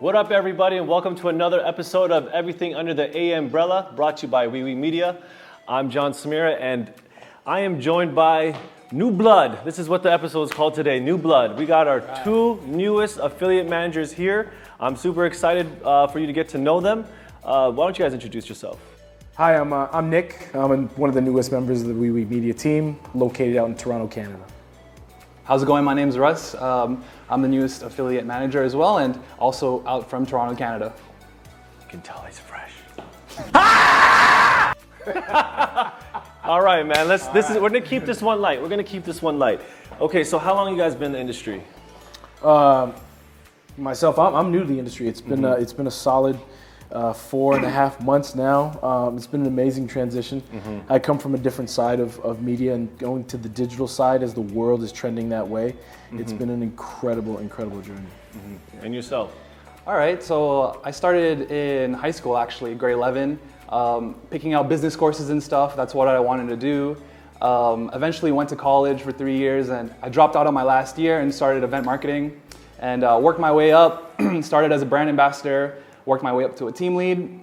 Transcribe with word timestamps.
What 0.00 0.16
up, 0.16 0.30
everybody, 0.30 0.78
and 0.78 0.88
welcome 0.88 1.14
to 1.16 1.28
another 1.28 1.62
episode 1.62 2.10
of 2.10 2.26
Everything 2.28 2.74
Under 2.74 2.94
the 2.94 3.14
A 3.14 3.34
Umbrella, 3.34 3.92
brought 3.94 4.16
to 4.16 4.26
you 4.26 4.30
by 4.30 4.46
Wewe 4.46 4.74
Media. 4.74 5.22
I'm 5.68 5.90
John 5.90 6.12
Samira, 6.12 6.56
and 6.58 6.90
I 7.44 7.60
am 7.60 7.82
joined 7.82 8.14
by 8.14 8.58
New 8.92 9.10
Blood. 9.10 9.62
This 9.62 9.78
is 9.78 9.90
what 9.90 10.02
the 10.02 10.10
episode 10.10 10.44
is 10.44 10.52
called 10.52 10.72
today 10.72 11.00
New 11.00 11.18
Blood. 11.18 11.58
We 11.58 11.66
got 11.66 11.86
our 11.86 12.00
two 12.24 12.62
newest 12.64 13.18
affiliate 13.18 13.68
managers 13.68 14.10
here. 14.10 14.52
I'm 14.80 14.96
super 14.96 15.26
excited 15.26 15.66
uh, 15.84 16.06
for 16.06 16.18
you 16.18 16.26
to 16.26 16.32
get 16.32 16.48
to 16.48 16.56
know 16.56 16.80
them. 16.80 17.04
Uh, 17.44 17.70
why 17.70 17.84
don't 17.84 17.98
you 17.98 18.02
guys 18.02 18.14
introduce 18.14 18.48
yourself? 18.48 18.80
Hi, 19.34 19.54
I'm, 19.54 19.74
uh, 19.74 19.88
I'm 19.92 20.08
Nick. 20.08 20.48
I'm 20.54 20.88
one 20.96 21.10
of 21.10 21.14
the 21.14 21.20
newest 21.20 21.52
members 21.52 21.82
of 21.82 21.88
the 21.88 21.94
Wewe 21.94 22.26
Media 22.26 22.54
team, 22.54 22.98
located 23.14 23.58
out 23.58 23.68
in 23.68 23.74
Toronto, 23.74 24.06
Canada. 24.06 24.46
How's 25.44 25.62
it 25.62 25.66
going? 25.66 25.84
My 25.84 25.92
name's 25.92 26.16
Russ. 26.16 26.54
Um, 26.54 27.04
I'm 27.30 27.42
the 27.42 27.48
newest 27.48 27.82
affiliate 27.82 28.26
manager 28.26 28.62
as 28.62 28.74
well, 28.74 28.98
and 28.98 29.18
also 29.38 29.86
out 29.86 30.10
from 30.10 30.26
Toronto, 30.26 30.56
Canada. 30.56 30.92
You 31.80 31.86
can 31.88 32.02
tell 32.02 32.20
he's 32.22 32.40
fresh. 32.40 32.72
All 36.44 36.60
right, 36.60 36.84
man. 36.84 37.08
Let's. 37.08 37.28
This 37.28 37.48
is. 37.48 37.56
We're 37.56 37.68
gonna 37.68 37.80
keep 37.80 38.04
this 38.04 38.20
one 38.20 38.40
light. 38.40 38.60
We're 38.60 38.68
gonna 38.68 38.82
keep 38.82 39.04
this 39.04 39.22
one 39.22 39.38
light. 39.38 39.60
Okay. 40.00 40.24
So, 40.24 40.38
how 40.38 40.54
long 40.54 40.72
you 40.72 40.76
guys 40.76 40.94
been 40.94 41.06
in 41.06 41.12
the 41.12 41.20
industry? 41.20 41.62
Myself, 43.76 44.18
I'm, 44.18 44.34
I'm 44.34 44.52
new 44.52 44.60
to 44.60 44.66
the 44.66 44.78
industry. 44.78 45.08
It's 45.08 45.20
been 45.20 45.44
uh, 45.44 45.52
it's 45.52 45.72
been 45.72 45.86
a 45.86 45.90
solid 45.90 46.38
uh, 46.92 47.12
four 47.12 47.56
and 47.56 47.64
a 47.64 47.70
half 47.70 48.00
months 48.02 48.34
now. 48.34 48.78
Um, 48.82 49.16
it's 49.16 49.26
been 49.26 49.42
an 49.42 49.46
amazing 49.46 49.86
transition. 49.86 50.42
I 50.88 50.98
come 50.98 51.18
from 51.18 51.34
a 51.34 51.38
different 51.38 51.70
side 51.70 52.00
of, 52.00 52.18
of 52.20 52.42
media 52.42 52.74
and 52.74 52.96
going 52.98 53.24
to 53.26 53.36
the 53.36 53.48
digital 53.48 53.86
side 53.86 54.22
as 54.22 54.34
the 54.34 54.40
world 54.40 54.82
is 54.82 54.92
trending 54.92 55.28
that 55.30 55.46
way. 55.46 55.74
It's 56.12 56.32
been 56.32 56.50
an 56.50 56.62
incredible, 56.62 57.38
incredible 57.38 57.80
journey. 57.82 58.08
And 58.82 58.94
yourself? 58.94 59.34
All 59.86 59.96
right, 59.96 60.22
so 60.22 60.80
I 60.84 60.90
started 60.90 61.50
in 61.50 61.94
high 61.94 62.10
school 62.10 62.36
actually, 62.36 62.74
grade 62.74 62.94
11, 62.94 63.38
um, 63.70 64.14
picking 64.30 64.52
out 64.52 64.68
business 64.68 64.94
courses 64.94 65.30
and 65.30 65.42
stuff. 65.42 65.74
That's 65.74 65.94
what 65.94 66.06
I 66.06 66.20
wanted 66.20 66.48
to 66.48 66.56
do. 66.56 66.96
Um, 67.40 67.90
eventually 67.94 68.32
went 68.32 68.50
to 68.50 68.56
college 68.56 69.00
for 69.00 69.12
three 69.12 69.38
years 69.38 69.70
and 69.70 69.94
I 70.02 70.10
dropped 70.10 70.36
out 70.36 70.46
on 70.46 70.52
my 70.52 70.62
last 70.62 70.98
year 70.98 71.20
and 71.20 71.34
started 71.34 71.64
event 71.64 71.86
marketing 71.86 72.40
and 72.80 73.02
uh, 73.02 73.18
worked 73.20 73.40
my 73.40 73.50
way 73.50 73.72
up. 73.72 74.20
started 74.42 74.72
as 74.72 74.82
a 74.82 74.86
brand 74.86 75.08
ambassador, 75.08 75.82
worked 76.06 76.22
my 76.22 76.32
way 76.32 76.44
up 76.44 76.56
to 76.56 76.68
a 76.68 76.72
team 76.72 76.96
lead, 76.96 77.40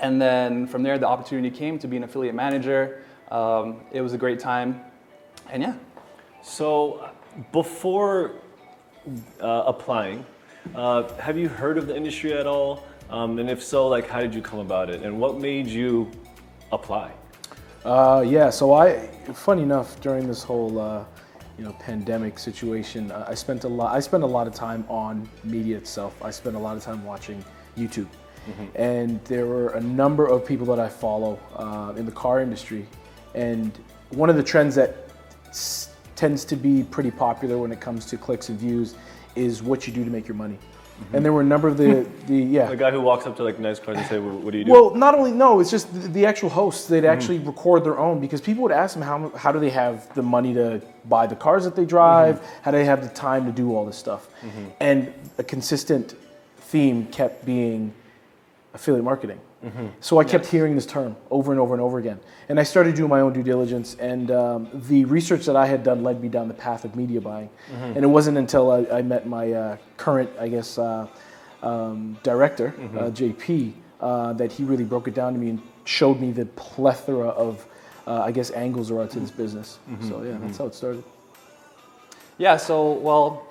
and 0.00 0.20
then 0.20 0.66
from 0.66 0.82
there 0.82 0.98
the 0.98 1.08
opportunity 1.08 1.50
came 1.50 1.78
to 1.78 1.88
be 1.88 1.96
an 1.96 2.04
affiliate 2.04 2.34
manager. 2.34 3.02
Um, 3.30 3.80
it 3.90 4.00
was 4.00 4.12
a 4.12 4.18
great 4.18 4.38
time, 4.38 4.80
and 5.50 5.62
yeah. 5.62 5.74
So, 6.42 7.08
before 7.52 8.32
uh, 9.40 9.64
applying, 9.66 10.24
uh, 10.74 11.12
have 11.14 11.38
you 11.38 11.48
heard 11.48 11.78
of 11.78 11.86
the 11.86 11.96
industry 11.96 12.32
at 12.34 12.46
all? 12.46 12.84
Um, 13.10 13.38
and 13.38 13.50
if 13.50 13.62
so, 13.62 13.88
like, 13.88 14.08
how 14.08 14.20
did 14.20 14.34
you 14.34 14.42
come 14.42 14.58
about 14.58 14.90
it? 14.90 15.02
And 15.02 15.20
what 15.20 15.38
made 15.38 15.66
you 15.66 16.10
apply? 16.72 17.12
Uh, 17.84 18.24
yeah, 18.26 18.48
so 18.48 18.72
I, 18.72 19.08
funny 19.34 19.62
enough, 19.62 20.00
during 20.00 20.26
this 20.26 20.42
whole 20.42 20.78
uh, 20.78 21.04
you 21.58 21.64
know 21.64 21.72
pandemic 21.80 22.38
situation, 22.38 23.10
uh, 23.10 23.26
I 23.28 23.34
spent 23.34 23.64
a 23.64 23.68
lot. 23.68 23.94
I 23.94 24.00
spent 24.00 24.22
a 24.22 24.26
lot 24.26 24.46
of 24.46 24.54
time 24.54 24.84
on 24.88 25.28
media 25.44 25.76
itself. 25.76 26.14
I 26.22 26.30
spent 26.30 26.56
a 26.56 26.58
lot 26.58 26.76
of 26.76 26.82
time 26.82 27.04
watching 27.04 27.44
YouTube, 27.76 28.08
mm-hmm. 28.48 28.64
and 28.74 29.24
there 29.24 29.46
were 29.46 29.70
a 29.70 29.80
number 29.80 30.26
of 30.26 30.46
people 30.46 30.66
that 30.66 30.78
I 30.78 30.88
follow 30.88 31.38
uh, 31.56 31.94
in 31.96 32.06
the 32.06 32.12
car 32.12 32.40
industry, 32.40 32.86
and 33.34 33.76
one 34.10 34.30
of 34.30 34.36
the 34.36 34.42
trends 34.42 34.74
that 34.76 35.08
s- 35.48 35.90
tends 36.16 36.44
to 36.46 36.56
be 36.56 36.84
pretty 36.84 37.10
popular 37.10 37.58
when 37.58 37.72
it 37.72 37.80
comes 37.80 38.06
to 38.06 38.16
clicks 38.16 38.48
and 38.48 38.58
views 38.58 38.94
is 39.34 39.62
what 39.62 39.86
you 39.86 39.92
do 39.92 40.04
to 40.04 40.10
make 40.10 40.28
your 40.28 40.36
money. 40.36 40.58
Mm-hmm. 40.94 41.16
And 41.16 41.24
there 41.24 41.32
were 41.32 41.40
a 41.40 41.44
number 41.44 41.66
of 41.66 41.76
the 41.76 42.06
the 42.26 42.36
yeah 42.36 42.66
The 42.66 42.76
guy 42.76 42.92
who 42.92 43.00
walks 43.00 43.26
up 43.26 43.36
to 43.36 43.42
like 43.42 43.58
nice 43.58 43.80
cars 43.80 43.98
and 43.98 44.06
say, 44.06 44.18
"What 44.18 44.34
what 44.34 44.52
do 44.52 44.58
you 44.58 44.64
do?" 44.64 44.70
well, 44.70 44.94
not 44.94 45.16
only 45.16 45.32
no, 45.32 45.58
it's 45.58 45.70
just 45.70 45.92
the, 45.92 46.08
the 46.08 46.26
actual 46.26 46.48
hosts. 46.48 46.86
They'd 46.86 47.02
mm-hmm. 47.02 47.06
actually 47.06 47.38
record 47.40 47.82
their 47.82 47.98
own 47.98 48.20
because 48.20 48.40
people 48.40 48.62
would 48.62 48.72
ask 48.72 48.94
them 48.94 49.02
how 49.02 49.30
how 49.30 49.50
do 49.50 49.58
they 49.58 49.70
have 49.70 50.12
the 50.14 50.22
money 50.22 50.54
to 50.54 50.80
buy 51.06 51.26
the 51.26 51.34
cars 51.34 51.64
that 51.64 51.74
they 51.74 51.84
drive? 51.84 52.40
How 52.62 52.70
do 52.70 52.76
they 52.78 52.84
have 52.84 53.02
the 53.02 53.08
time 53.08 53.44
to 53.46 53.52
do 53.52 53.74
all 53.74 53.84
this 53.84 53.96
stuff? 53.96 54.28
And 54.78 55.12
a 55.38 55.42
consistent 55.42 56.14
theme 56.74 57.06
kept 57.06 57.44
being 57.46 57.94
affiliate 58.72 59.04
marketing. 59.04 59.38
So 60.00 60.18
I 60.18 60.24
kept 60.24 60.44
hearing 60.44 60.74
this 60.74 60.84
term 60.84 61.16
over 61.30 61.52
and 61.52 61.60
over 61.60 61.72
and 61.72 61.80
over 61.80 61.98
again. 61.98 62.18
And 62.48 62.58
I 62.58 62.64
started 62.64 62.96
doing 62.96 63.08
my 63.08 63.20
own 63.20 63.32
due 63.32 63.44
diligence, 63.44 63.94
and 64.00 64.30
um, 64.30 64.68
the 64.88 65.04
research 65.06 65.46
that 65.46 65.56
I 65.56 65.66
had 65.66 65.82
done 65.84 66.02
led 66.02 66.20
me 66.20 66.28
down 66.28 66.48
the 66.48 66.60
path 66.68 66.84
of 66.84 66.96
media 66.96 67.20
buying. 67.20 67.48
And 67.94 68.02
it 68.04 68.08
wasn't 68.18 68.36
until 68.38 68.64
I, 68.72 68.98
I 68.98 69.02
met 69.02 69.26
my 69.26 69.52
uh, 69.52 69.76
current, 69.96 70.28
I 70.38 70.48
guess, 70.48 70.76
uh, 70.76 71.06
um, 71.62 72.18
director, 72.24 72.74
uh, 72.98 73.10
JP, 73.20 73.72
uh, 74.00 74.32
that 74.34 74.50
he 74.52 74.64
really 74.64 74.84
broke 74.84 75.06
it 75.08 75.14
down 75.14 75.32
to 75.32 75.38
me 75.38 75.48
and 75.50 75.62
showed 75.84 76.20
me 76.20 76.32
the 76.32 76.46
plethora 76.56 77.28
of, 77.28 77.64
uh, 78.06 78.28
I 78.28 78.32
guess, 78.32 78.50
angles 78.50 78.88
there 78.88 78.98
are 78.98 79.06
to 79.06 79.20
this 79.20 79.30
business. 79.30 79.78
So 80.08 80.22
yeah, 80.24 80.36
that's 80.42 80.58
how 80.58 80.66
it 80.66 80.74
started. 80.74 81.04
Yeah, 82.36 82.56
so 82.58 82.92
well, 83.08 83.46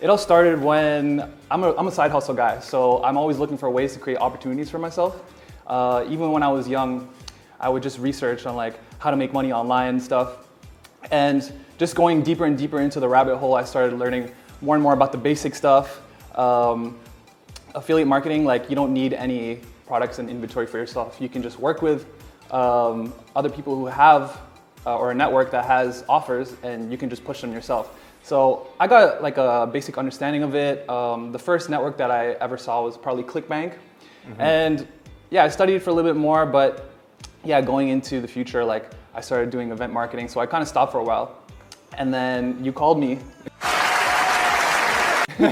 it 0.00 0.10
all 0.10 0.18
started 0.18 0.60
when 0.60 1.32
I'm 1.50 1.62
a, 1.62 1.74
I'm 1.76 1.86
a 1.86 1.92
side 1.92 2.10
hustle 2.10 2.34
guy, 2.34 2.60
so 2.60 3.02
I'm 3.04 3.16
always 3.16 3.38
looking 3.38 3.56
for 3.56 3.70
ways 3.70 3.94
to 3.94 3.98
create 3.98 4.18
opportunities 4.18 4.68
for 4.70 4.78
myself. 4.78 5.22
Uh, 5.66 6.04
even 6.08 6.32
when 6.32 6.42
I 6.42 6.48
was 6.48 6.68
young, 6.68 7.08
I 7.60 7.68
would 7.68 7.82
just 7.82 7.98
research 7.98 8.44
on 8.44 8.56
like 8.56 8.78
how 8.98 9.10
to 9.10 9.16
make 9.16 9.32
money 9.32 9.52
online 9.52 9.90
and 9.90 10.02
stuff. 10.02 10.48
And 11.10 11.52
just 11.78 11.94
going 11.94 12.22
deeper 12.22 12.44
and 12.44 12.58
deeper 12.58 12.80
into 12.80 13.00
the 13.00 13.08
rabbit 13.08 13.36
hole, 13.36 13.54
I 13.54 13.64
started 13.64 13.98
learning 13.98 14.32
more 14.60 14.74
and 14.74 14.82
more 14.82 14.94
about 14.94 15.12
the 15.12 15.18
basic 15.18 15.54
stuff. 15.54 16.00
Um, 16.36 16.98
affiliate 17.74 18.08
marketing, 18.08 18.44
like 18.44 18.68
you 18.68 18.76
don't 18.76 18.92
need 18.92 19.12
any 19.12 19.60
products 19.86 20.18
and 20.18 20.28
inventory 20.28 20.66
for 20.66 20.78
yourself. 20.78 21.18
You 21.20 21.28
can 21.28 21.42
just 21.42 21.58
work 21.58 21.82
with 21.82 22.06
um, 22.50 23.12
other 23.36 23.48
people 23.48 23.76
who 23.76 23.86
have 23.86 24.40
uh, 24.86 24.98
or 24.98 25.10
a 25.12 25.14
network 25.14 25.50
that 25.50 25.64
has 25.64 26.04
offers, 26.08 26.54
and 26.62 26.90
you 26.90 26.98
can 26.98 27.08
just 27.08 27.24
push 27.24 27.40
them 27.40 27.52
yourself. 27.52 27.98
So 28.24 28.68
I 28.80 28.86
got 28.86 29.22
like 29.22 29.36
a 29.36 29.68
basic 29.70 29.98
understanding 29.98 30.42
of 30.42 30.54
it. 30.54 30.88
Um, 30.88 31.30
the 31.30 31.38
first 31.38 31.68
network 31.68 31.98
that 31.98 32.10
I 32.10 32.30
ever 32.40 32.56
saw 32.56 32.82
was 32.82 32.96
probably 32.96 33.22
ClickBank, 33.22 33.74
and 34.38 34.88
yeah, 35.28 35.44
I 35.44 35.48
studied 35.48 35.82
for 35.82 35.90
a 35.90 35.92
little 35.92 36.10
bit 36.10 36.18
more, 36.18 36.46
but 36.46 36.90
yeah, 37.44 37.60
going 37.60 37.90
into 37.90 38.22
the 38.22 38.28
future, 38.28 38.64
like 38.64 38.90
I 39.14 39.20
started 39.20 39.50
doing 39.50 39.72
event 39.72 39.92
marketing, 39.92 40.28
so 40.28 40.40
I 40.40 40.46
kind 40.46 40.62
of 40.62 40.68
stopped 40.68 40.92
for 40.92 41.00
a 41.00 41.04
while, 41.04 41.36
and 41.98 42.14
then 42.14 42.64
you 42.64 42.72
called 42.72 42.98
me 42.98 43.18
you, 45.38 45.48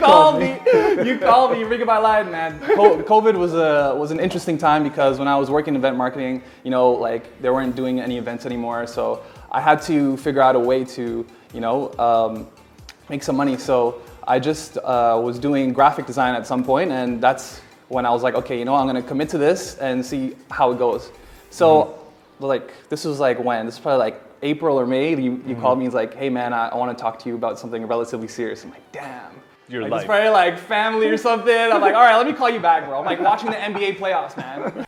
called 0.00 0.40
me. 0.40 0.58
You 1.04 1.18
called 1.18 1.52
me. 1.52 1.60
You're 1.60 1.68
ringing 1.68 1.86
my 1.86 1.98
line, 1.98 2.28
man. 2.28 2.58
COVID 2.58 3.36
was 3.36 3.54
a 3.54 3.94
was 3.96 4.10
an 4.10 4.18
interesting 4.18 4.58
time 4.58 4.82
because 4.82 5.20
when 5.20 5.28
I 5.28 5.36
was 5.36 5.48
working 5.48 5.76
event 5.76 5.96
marketing, 5.96 6.42
you 6.64 6.72
know, 6.72 6.90
like 6.90 7.40
they 7.40 7.50
weren't 7.50 7.76
doing 7.76 8.00
any 8.00 8.18
events 8.18 8.46
anymore, 8.46 8.88
so 8.88 9.22
I 9.50 9.60
had 9.60 9.80
to 9.82 10.16
figure 10.18 10.42
out 10.42 10.56
a 10.56 10.58
way 10.60 10.84
to, 10.84 11.26
you 11.54 11.60
know, 11.60 11.92
um, 11.98 12.48
make 13.08 13.22
some 13.22 13.36
money. 13.36 13.56
So 13.56 14.02
I 14.26 14.38
just 14.38 14.76
uh, 14.78 15.18
was 15.22 15.38
doing 15.38 15.72
graphic 15.72 16.06
design 16.06 16.34
at 16.34 16.46
some 16.46 16.64
point, 16.64 16.92
and 16.92 17.20
that's 17.20 17.60
when 17.88 18.04
I 18.04 18.10
was 18.10 18.22
like, 18.22 18.34
okay, 18.34 18.58
you 18.58 18.64
know, 18.64 18.74
I'm 18.74 18.86
gonna 18.86 19.02
commit 19.02 19.28
to 19.30 19.38
this 19.38 19.76
and 19.78 20.04
see 20.04 20.36
how 20.50 20.70
it 20.72 20.78
goes. 20.78 21.10
So, 21.50 21.98
like, 22.38 22.72
this 22.90 23.04
was 23.04 23.18
like 23.20 23.42
when? 23.42 23.64
This 23.64 23.76
is 23.76 23.80
probably 23.80 24.00
like 24.00 24.22
April 24.42 24.78
or 24.78 24.86
May. 24.86 25.10
You, 25.10 25.42
you 25.46 25.56
called 25.56 25.78
me. 25.78 25.86
He's 25.86 25.94
like, 25.94 26.14
hey 26.14 26.28
man, 26.28 26.52
I, 26.52 26.68
I 26.68 26.76
want 26.76 26.96
to 26.96 27.00
talk 27.00 27.18
to 27.20 27.28
you 27.28 27.34
about 27.34 27.58
something 27.58 27.86
relatively 27.86 28.28
serious. 28.28 28.64
I'm 28.64 28.70
like, 28.70 28.92
damn. 28.92 29.32
Your 29.68 29.82
like, 29.82 29.90
life. 29.90 30.00
It's 30.02 30.06
probably 30.06 30.30
like 30.30 30.58
family 30.58 31.08
or 31.08 31.16
something. 31.16 31.54
I'm 31.54 31.80
like, 31.80 31.94
all 31.94 32.00
right, 32.00 32.16
let 32.16 32.26
me 32.26 32.32
call 32.32 32.48
you 32.48 32.60
back, 32.60 32.86
bro. 32.86 32.98
I'm 32.98 33.04
like 33.04 33.20
watching 33.20 33.50
the 33.50 33.56
NBA 33.56 33.96
playoffs, 33.96 34.36
man. 34.36 34.86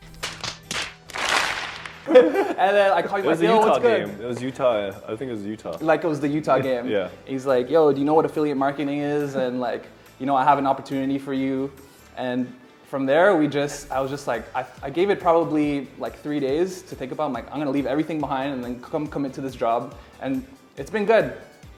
and 2.57 2.75
then 2.75 2.91
I 2.91 3.01
called 3.01 3.23
you 3.23 3.29
it 3.29 3.31
was 3.31 3.41
like, 3.41 3.49
a 3.49 3.53
Utah 3.53 3.67
what's 3.67 3.79
good? 3.79 4.07
game. 4.07 4.21
It 4.21 4.27
was 4.27 4.41
Utah. 4.41 4.87
I 5.07 5.15
think 5.15 5.29
it 5.29 5.33
was 5.33 5.45
Utah. 5.45 5.77
like 5.81 6.03
it 6.03 6.07
was 6.07 6.19
the 6.19 6.27
Utah 6.27 6.59
game. 6.59 6.87
Yeah. 6.87 7.09
He's 7.25 7.45
like, 7.45 7.69
yo, 7.69 7.91
do 7.91 7.99
you 7.99 8.05
know 8.05 8.13
what 8.13 8.25
affiliate 8.25 8.57
marketing 8.57 8.99
is? 8.99 9.35
And 9.35 9.59
like, 9.59 9.85
you 10.19 10.25
know, 10.25 10.35
I 10.35 10.43
have 10.43 10.57
an 10.57 10.67
opportunity 10.67 11.17
for 11.17 11.33
you. 11.33 11.71
And 12.17 12.53
from 12.87 13.05
there, 13.05 13.35
we 13.37 13.47
just, 13.47 13.89
I 13.91 14.01
was 14.01 14.11
just 14.11 14.27
like, 14.27 14.43
I, 14.55 14.65
I 14.83 14.89
gave 14.89 15.09
it 15.09 15.19
probably 15.19 15.87
like 15.97 16.19
three 16.19 16.39
days 16.39 16.81
to 16.83 16.95
think 16.95 17.11
about. 17.11 17.27
I'm 17.27 17.33
like, 17.33 17.49
I'm 17.51 17.57
gonna 17.57 17.71
leave 17.71 17.85
everything 17.85 18.19
behind 18.19 18.53
and 18.53 18.63
then 18.63 18.81
come 18.81 19.07
commit 19.07 19.33
to 19.33 19.41
this 19.41 19.55
job. 19.55 19.95
And 20.21 20.45
it's 20.77 20.91
been 20.91 21.05
good. 21.05 21.33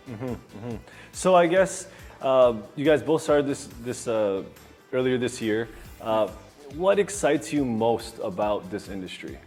Mm-hmm. 0.09 0.75
So 1.12 1.35
I 1.35 1.47
guess 1.47 1.88
uh, 2.21 2.56
you 2.75 2.83
guys 2.83 3.01
both 3.01 3.21
started 3.21 3.47
this 3.47 3.69
this 3.83 4.07
uh, 4.07 4.44
earlier 4.91 5.18
this 5.18 5.41
year. 5.41 5.69
Uh, 6.01 6.27
what 6.75 6.97
excites 6.97 7.53
you 7.53 7.63
most 7.63 8.19
about 8.24 8.69
this 8.71 8.89
industry? 8.89 9.38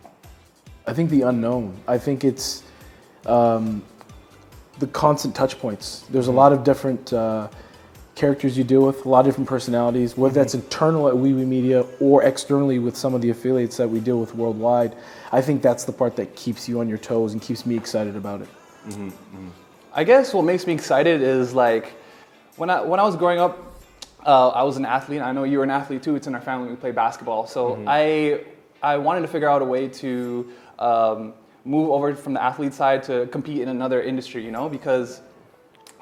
I 0.86 0.92
think 0.92 1.10
the 1.10 1.22
unknown. 1.22 1.78
I 1.88 1.98
think 1.98 2.24
it's 2.24 2.62
um, 3.26 3.82
the 4.78 4.86
constant 4.86 5.34
touch 5.34 5.58
points. 5.58 6.04
There's 6.10 6.28
a 6.28 6.32
lot 6.32 6.52
of 6.52 6.62
different 6.62 7.12
uh, 7.12 7.48
characters 8.14 8.56
you 8.56 8.64
deal 8.64 8.86
with, 8.86 9.04
a 9.04 9.08
lot 9.08 9.20
of 9.20 9.26
different 9.26 9.48
personalities, 9.48 10.16
whether 10.16 10.34
that's 10.34 10.54
internal 10.54 11.08
at 11.08 11.16
Wee 11.16 11.32
Media 11.32 11.84
or 12.00 12.22
externally 12.22 12.78
with 12.78 12.96
some 12.96 13.14
of 13.14 13.20
the 13.20 13.30
affiliates 13.30 13.76
that 13.76 13.88
we 13.88 14.00
deal 14.00 14.20
with 14.20 14.34
worldwide. 14.34 14.96
I 15.32 15.40
think 15.42 15.60
that's 15.60 15.84
the 15.84 15.92
part 15.92 16.16
that 16.16 16.36
keeps 16.36 16.68
you 16.68 16.80
on 16.80 16.88
your 16.88 16.98
toes 16.98 17.32
and 17.32 17.42
keeps 17.42 17.66
me 17.66 17.76
excited 17.76 18.16
about 18.16 18.42
it. 18.42 18.48
I 19.92 20.04
guess 20.04 20.32
what 20.32 20.44
makes 20.44 20.66
me 20.66 20.72
excited 20.72 21.20
is 21.20 21.52
like 21.52 21.94
when 22.56 22.70
I 22.70 22.80
when 22.82 23.00
I 23.00 23.02
was 23.02 23.16
growing 23.16 23.40
up, 23.40 23.80
uh, 24.24 24.48
I 24.48 24.62
was 24.62 24.76
an 24.76 24.84
athlete. 24.84 25.20
I 25.20 25.32
know 25.32 25.44
you 25.44 25.58
were 25.58 25.64
an 25.64 25.70
athlete 25.70 26.02
too. 26.02 26.16
It's 26.16 26.26
in 26.26 26.34
our 26.34 26.40
family. 26.40 26.68
We 26.68 26.76
play 26.76 26.92
basketball. 26.92 27.46
So 27.46 27.82
I 27.86 28.44
I 28.82 28.98
wanted 28.98 29.22
to 29.22 29.28
figure 29.28 29.48
out 29.48 29.62
a 29.62 29.64
way 29.64 29.88
to 29.88 30.48
um, 30.78 31.34
move 31.64 31.90
over 31.90 32.14
from 32.14 32.34
the 32.34 32.42
athlete 32.42 32.74
side 32.74 33.02
to 33.04 33.26
compete 33.26 33.60
in 33.60 33.68
another 33.68 34.02
industry. 34.02 34.44
You 34.44 34.50
know, 34.50 34.68
because 34.68 35.22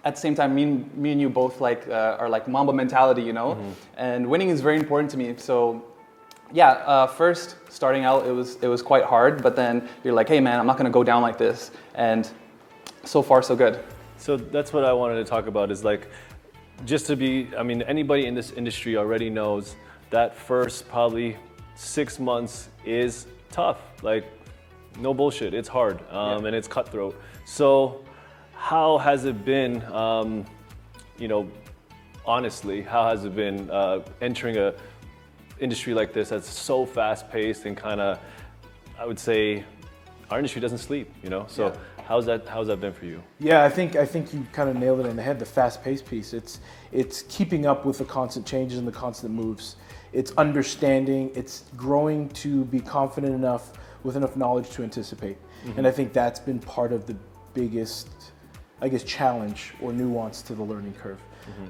at 0.04 0.14
the 0.14 0.20
same 0.20 0.34
time, 0.34 0.54
me 0.54 0.62
and, 0.64 0.96
me 0.96 1.12
and 1.12 1.20
you 1.20 1.28
both 1.28 1.60
like 1.60 1.88
uh, 1.88 2.16
are 2.18 2.28
like 2.28 2.48
Mamba 2.48 2.72
mentality. 2.72 3.22
You 3.22 3.32
know, 3.32 3.58
and 3.96 4.26
winning 4.26 4.48
is 4.48 4.60
very 4.60 4.76
important 4.76 5.10
to 5.12 5.16
me. 5.16 5.34
So 5.36 5.84
yeah, 6.52 6.70
uh, 6.86 7.06
first 7.06 7.56
starting 7.68 8.04
out, 8.04 8.26
it 8.26 8.32
was 8.32 8.56
it 8.56 8.68
was 8.68 8.82
quite 8.82 9.04
hard. 9.04 9.42
But 9.42 9.56
then 9.56 9.88
you're 10.02 10.14
like, 10.14 10.28
hey 10.28 10.40
man, 10.40 10.60
I'm 10.60 10.66
not 10.66 10.76
gonna 10.76 10.90
go 10.90 11.02
down 11.02 11.22
like 11.22 11.38
this. 11.38 11.70
And 11.94 12.30
so 13.04 13.22
far, 13.22 13.42
so 13.42 13.56
good. 13.56 13.82
So 14.16 14.36
that's 14.36 14.72
what 14.72 14.84
I 14.84 14.92
wanted 14.92 15.16
to 15.16 15.24
talk 15.24 15.46
about 15.46 15.70
is 15.70 15.84
like 15.84 16.08
just 16.84 17.06
to 17.06 17.16
be 17.16 17.48
I 17.56 17.62
mean 17.62 17.82
anybody 17.82 18.26
in 18.26 18.34
this 18.34 18.52
industry 18.52 18.96
already 18.96 19.30
knows 19.30 19.76
that 20.10 20.34
first 20.36 20.88
probably 20.88 21.36
6 21.74 22.20
months 22.20 22.68
is 22.84 23.26
tough. 23.50 23.80
Like 24.02 24.24
no 24.99 25.14
bullshit, 25.14 25.55
it's 25.55 25.69
hard 25.69 26.00
um, 26.11 26.43
Yeah. 26.43 26.46
and 26.49 26.56
it's 26.56 26.69
cutthroat. 26.69 27.14
So 27.44 28.05
how 28.55 28.99
has 28.99 29.25
it 29.25 29.44
been 29.44 29.82
um, 29.93 30.44
you 31.19 31.29
know 31.29 31.49
honestly, 32.26 32.81
how 32.82 33.05
has 33.08 33.25
it 33.25 33.35
been 33.37 33.70
uh, 33.70 34.00
entering 34.20 34.56
a 34.56 34.73
industry 35.61 35.94
like 35.94 36.12
this 36.12 36.31
that's 36.31 36.49
so 36.49 36.85
fast 36.85 37.31
paced 37.31 37.64
and 37.64 37.76
kind 37.76 38.00
of 38.00 38.19
I 38.99 39.06
would 39.06 39.19
say 39.19 39.64
our 40.31 40.38
industry 40.38 40.61
doesn't 40.61 40.79
sleep, 40.79 41.12
you 41.23 41.29
know. 41.31 41.44
So 41.49 41.67
Yeah. 41.67 41.75
how's 42.08 42.26
that 42.26 42.49
how's 42.49 42.67
that 42.69 42.81
been 42.81 42.93
for 42.93 43.05
you? 43.05 43.23
Yeah, 43.38 43.62
I 43.64 43.69
think 43.69 43.94
I 43.96 44.06
think 44.06 44.32
you 44.32 44.46
kind 44.52 44.69
of 44.70 44.76
nailed 44.76 45.00
it 45.00 45.06
on 45.06 45.17
the 45.17 45.23
head. 45.23 45.38
The 45.38 45.44
fast-paced 45.46 46.06
piece. 46.06 46.32
It's 46.32 46.61
it's 46.93 47.23
keeping 47.29 47.67
up 47.67 47.85
with 47.85 47.99
the 47.99 48.05
constant 48.05 48.46
changes 48.46 48.79
and 48.79 48.87
the 48.88 48.93
constant 48.93 49.32
moves. 49.35 49.76
It's 50.12 50.32
understanding. 50.38 51.31
It's 51.35 51.64
growing 51.76 52.29
to 52.44 52.64
be 52.67 52.81
confident 52.81 53.35
enough 53.35 53.73
with 54.04 54.16
enough 54.16 54.36
knowledge 54.36 54.70
to 54.70 54.82
anticipate. 54.82 55.38
And 55.76 55.86
I 55.86 55.90
think 55.90 56.12
that's 56.12 56.38
been 56.38 56.58
part 56.60 56.92
of 56.92 57.06
the 57.06 57.16
biggest, 57.54 58.08
I 58.80 58.88
guess, 58.88 59.02
challenge 59.02 59.72
or 59.80 59.92
nuance 59.92 60.42
to 60.42 60.54
the 60.54 60.62
learning 60.62 60.92
curve. 60.94 61.20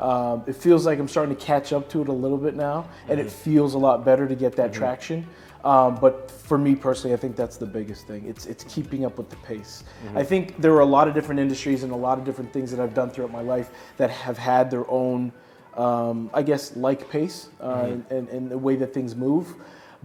Um, 0.00 0.44
it 0.46 0.54
feels 0.56 0.84
like 0.86 0.98
I'm 0.98 1.08
starting 1.08 1.34
to 1.34 1.42
catch 1.42 1.72
up 1.72 1.88
to 1.90 2.02
it 2.02 2.08
a 2.08 2.12
little 2.12 2.38
bit 2.38 2.54
now, 2.54 2.88
and 3.08 3.18
it 3.20 3.30
feels 3.30 3.74
a 3.74 3.78
lot 3.78 4.04
better 4.04 4.26
to 4.28 4.34
get 4.34 4.54
that 4.56 4.72
traction. 4.72 5.26
Um, 5.64 5.94
but 5.96 6.30
for 6.30 6.58
me 6.58 6.74
personally, 6.74 7.14
I 7.14 7.16
think 7.16 7.36
that's 7.36 7.56
the 7.56 7.66
biggest 7.66 8.06
thing. 8.06 8.26
It's 8.26 8.44
it's 8.46 8.64
keeping 8.64 9.04
up 9.06 9.16
with 9.16 9.30
the 9.30 9.36
pace. 9.36 9.82
I 10.14 10.22
think 10.22 10.60
there 10.60 10.72
are 10.74 10.80
a 10.80 10.84
lot 10.86 11.08
of 11.08 11.14
different 11.14 11.40
industries 11.40 11.84
and 11.84 11.92
a 11.92 11.96
lot 11.96 12.18
of 12.18 12.24
different 12.24 12.52
things 12.52 12.70
that 12.70 12.80
I've 12.80 12.94
done 12.94 13.08
throughout 13.10 13.32
my 13.32 13.40
life 13.40 13.70
that 13.96 14.10
have 14.10 14.36
had 14.36 14.70
their 14.70 14.88
own, 14.90 15.32
um, 15.76 16.30
I 16.34 16.42
guess, 16.42 16.76
like 16.76 17.08
pace 17.08 17.48
uh, 17.60 17.86
and, 17.92 18.04
and, 18.10 18.28
and 18.28 18.50
the 18.50 18.58
way 18.58 18.76
that 18.76 18.92
things 18.92 19.14
move. 19.16 19.54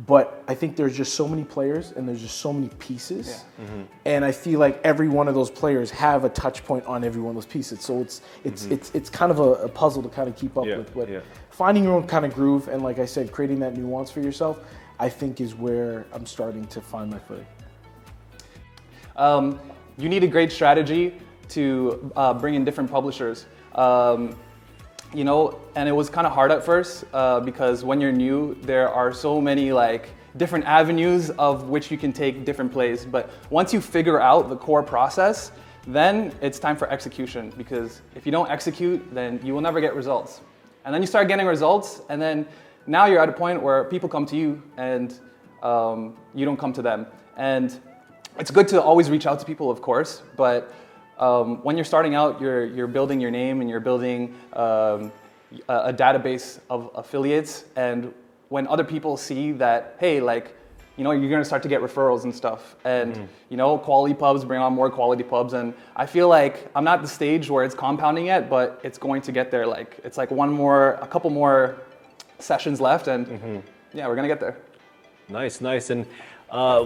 But 0.08 0.44
I 0.48 0.56
think 0.56 0.76
there's 0.76 0.96
just 0.96 1.16
so 1.16 1.28
many 1.28 1.44
players 1.44 1.92
and 1.92 2.08
there's 2.08 2.22
just 2.22 2.38
so 2.38 2.54
many 2.54 2.70
pieces, 2.80 3.44
and 4.06 4.24
I 4.24 4.32
feel 4.32 4.60
like 4.60 4.80
every 4.84 5.10
one 5.10 5.28
of 5.28 5.36
those 5.36 5.50
players 5.50 5.92
have 5.92 6.24
a 6.24 6.30
touch 6.30 6.64
point 6.64 6.86
on 6.86 7.04
every 7.04 7.22
one 7.22 7.32
of 7.32 7.36
those 7.36 7.52
pieces. 7.52 7.82
So 7.82 8.00
it's 8.00 8.22
it's 8.44 8.66
it's 8.68 8.92
it's 8.94 9.10
kind 9.10 9.32
of 9.32 9.40
a, 9.40 9.66
a 9.66 9.68
puzzle 9.70 10.02
to 10.04 10.10
kind 10.10 10.30
of 10.30 10.36
keep 10.38 10.58
up 10.58 10.66
Yeah, 10.66 10.78
with. 10.78 10.94
But 10.94 11.10
yeah. 11.10 11.20
finding 11.50 11.84
your 11.84 11.96
own 11.96 12.08
kind 12.08 12.26
of 12.26 12.34
groove 12.34 12.70
and, 12.70 12.82
like 12.82 13.00
I 13.00 13.06
said, 13.06 13.32
creating 13.32 13.60
that 13.60 13.76
nuance 13.76 14.10
for 14.10 14.22
yourself, 14.22 14.60
I 15.00 15.10
think 15.10 15.42
is 15.42 15.54
where 15.56 16.06
I'm 16.14 16.26
starting 16.26 16.66
to 16.68 16.80
find 16.82 17.12
my 17.12 17.20
footing. 17.20 17.48
Um, 19.18 19.60
you 19.98 20.08
need 20.08 20.24
a 20.24 20.28
great 20.28 20.52
strategy 20.52 21.14
to 21.50 22.12
uh, 22.16 22.34
bring 22.34 22.54
in 22.56 22.64
different 22.64 22.90
publishers. 22.90 23.48
Um, 23.76 24.36
you 25.14 25.24
know, 25.24 25.60
and 25.76 25.90
it 25.90 25.92
was 25.92 26.10
kind 26.10 26.28
of 26.28 26.34
hard 26.34 26.52
at 26.52 26.64
first 26.64 27.04
uh, 27.14 27.40
because 27.40 27.84
when 27.84 28.00
you're 28.00 28.12
new, 28.12 28.56
there 28.62 28.90
are 28.90 29.14
so 29.14 29.42
many 29.42 29.72
like 29.72 30.10
different 30.38 30.66
avenues 30.66 31.32
of 31.32 31.70
which 31.70 31.90
you 31.90 31.98
can 31.98 32.14
take 32.14 32.46
different 32.46 32.72
plays. 32.72 33.06
But 33.06 33.30
once 33.50 33.74
you 33.74 33.82
figure 33.82 34.22
out 34.22 34.50
the 34.50 34.56
core 34.56 34.84
process, 34.84 35.52
then 35.88 36.34
it's 36.42 36.60
time 36.60 36.78
for 36.78 36.90
execution 36.90 37.52
because 37.58 38.02
if 38.16 38.26
you 38.26 38.32
don't 38.32 38.50
execute, 38.50 39.14
then 39.14 39.40
you 39.44 39.54
will 39.54 39.62
never 39.62 39.82
get 39.82 39.96
results. 39.96 40.42
And 40.86 40.94
then 40.94 41.02
you 41.02 41.08
start 41.08 41.28
getting 41.28 41.46
results, 41.46 42.02
and 42.10 42.22
then 42.22 42.48
now 42.88 43.06
you're 43.06 43.22
at 43.22 43.30
a 43.30 43.34
point 43.34 43.62
where 43.62 43.84
people 43.86 44.08
come 44.08 44.26
to 44.28 44.36
you 44.36 44.62
and 44.78 45.20
um, 45.62 46.16
you 46.34 46.46
don't 46.46 46.58
come 46.58 46.74
to 46.74 46.82
them. 46.82 47.06
And 47.38 47.80
it's 48.40 48.52
good 48.52 48.68
to 48.70 48.82
always 48.82 49.10
reach 49.10 49.26
out 49.26 49.40
to 49.40 49.46
people, 49.46 49.70
of 49.70 49.82
course, 49.82 50.22
but 50.38 50.74
um, 51.20 51.58
when 51.64 51.76
you're 51.76 51.86
starting 51.86 52.16
out, 52.16 52.42
you're, 52.42 52.66
you're 52.66 52.88
building 52.88 53.20
your 53.20 53.32
name 53.32 53.62
and 53.62 53.70
you're 53.70 53.80
building 53.80 54.36
um, 54.54 55.12
a, 55.68 55.90
a 55.90 55.94
database 55.94 56.60
of 56.70 56.90
affiliates. 56.96 57.66
And 57.76 58.14
when 58.50 58.68
other 58.68 58.84
people 58.84 59.18
see 59.18 59.52
that, 59.54 59.96
hey, 60.00 60.22
like, 60.22 60.56
you 60.96 61.04
know, 61.04 61.12
you're 61.12 61.30
gonna 61.30 61.46
start 61.46 61.64
to 61.64 61.70
get 61.70 61.82
referrals 61.82 62.24
and 62.26 62.36
stuff. 62.36 62.76
And, 62.84 63.30
you 63.50 63.56
know, 63.56 63.78
quality 63.78 64.14
pubs 64.14 64.44
bring 64.44 64.60
on 64.60 64.74
more 64.74 64.90
quality 64.90 65.24
pubs. 65.24 65.54
And 65.54 65.74
I 65.96 66.06
feel 66.06 66.28
like 66.28 66.70
I'm 66.76 66.84
not 66.84 67.00
at 67.00 67.02
the 67.02 67.08
stage 67.08 67.50
where 67.50 67.64
it's 67.64 67.76
compounding 67.76 68.26
yet, 68.26 68.50
but 68.50 68.82
it's 68.84 68.98
going 68.98 69.22
to 69.22 69.32
get 69.32 69.50
there. 69.50 69.66
Like, 69.66 70.00
it's 70.04 70.18
like 70.18 70.30
one 70.30 70.52
more, 70.52 70.94
a 71.02 71.08
couple 71.08 71.30
more 71.30 71.78
sessions 72.40 72.82
left. 72.82 73.08
And 73.08 73.64
yeah, 73.94 74.08
we're 74.08 74.16
gonna 74.16 74.28
get 74.28 74.40
there. 74.40 74.58
Nice, 75.30 75.62
nice. 75.62 75.90
And 75.90 76.06
uh, 76.50 76.86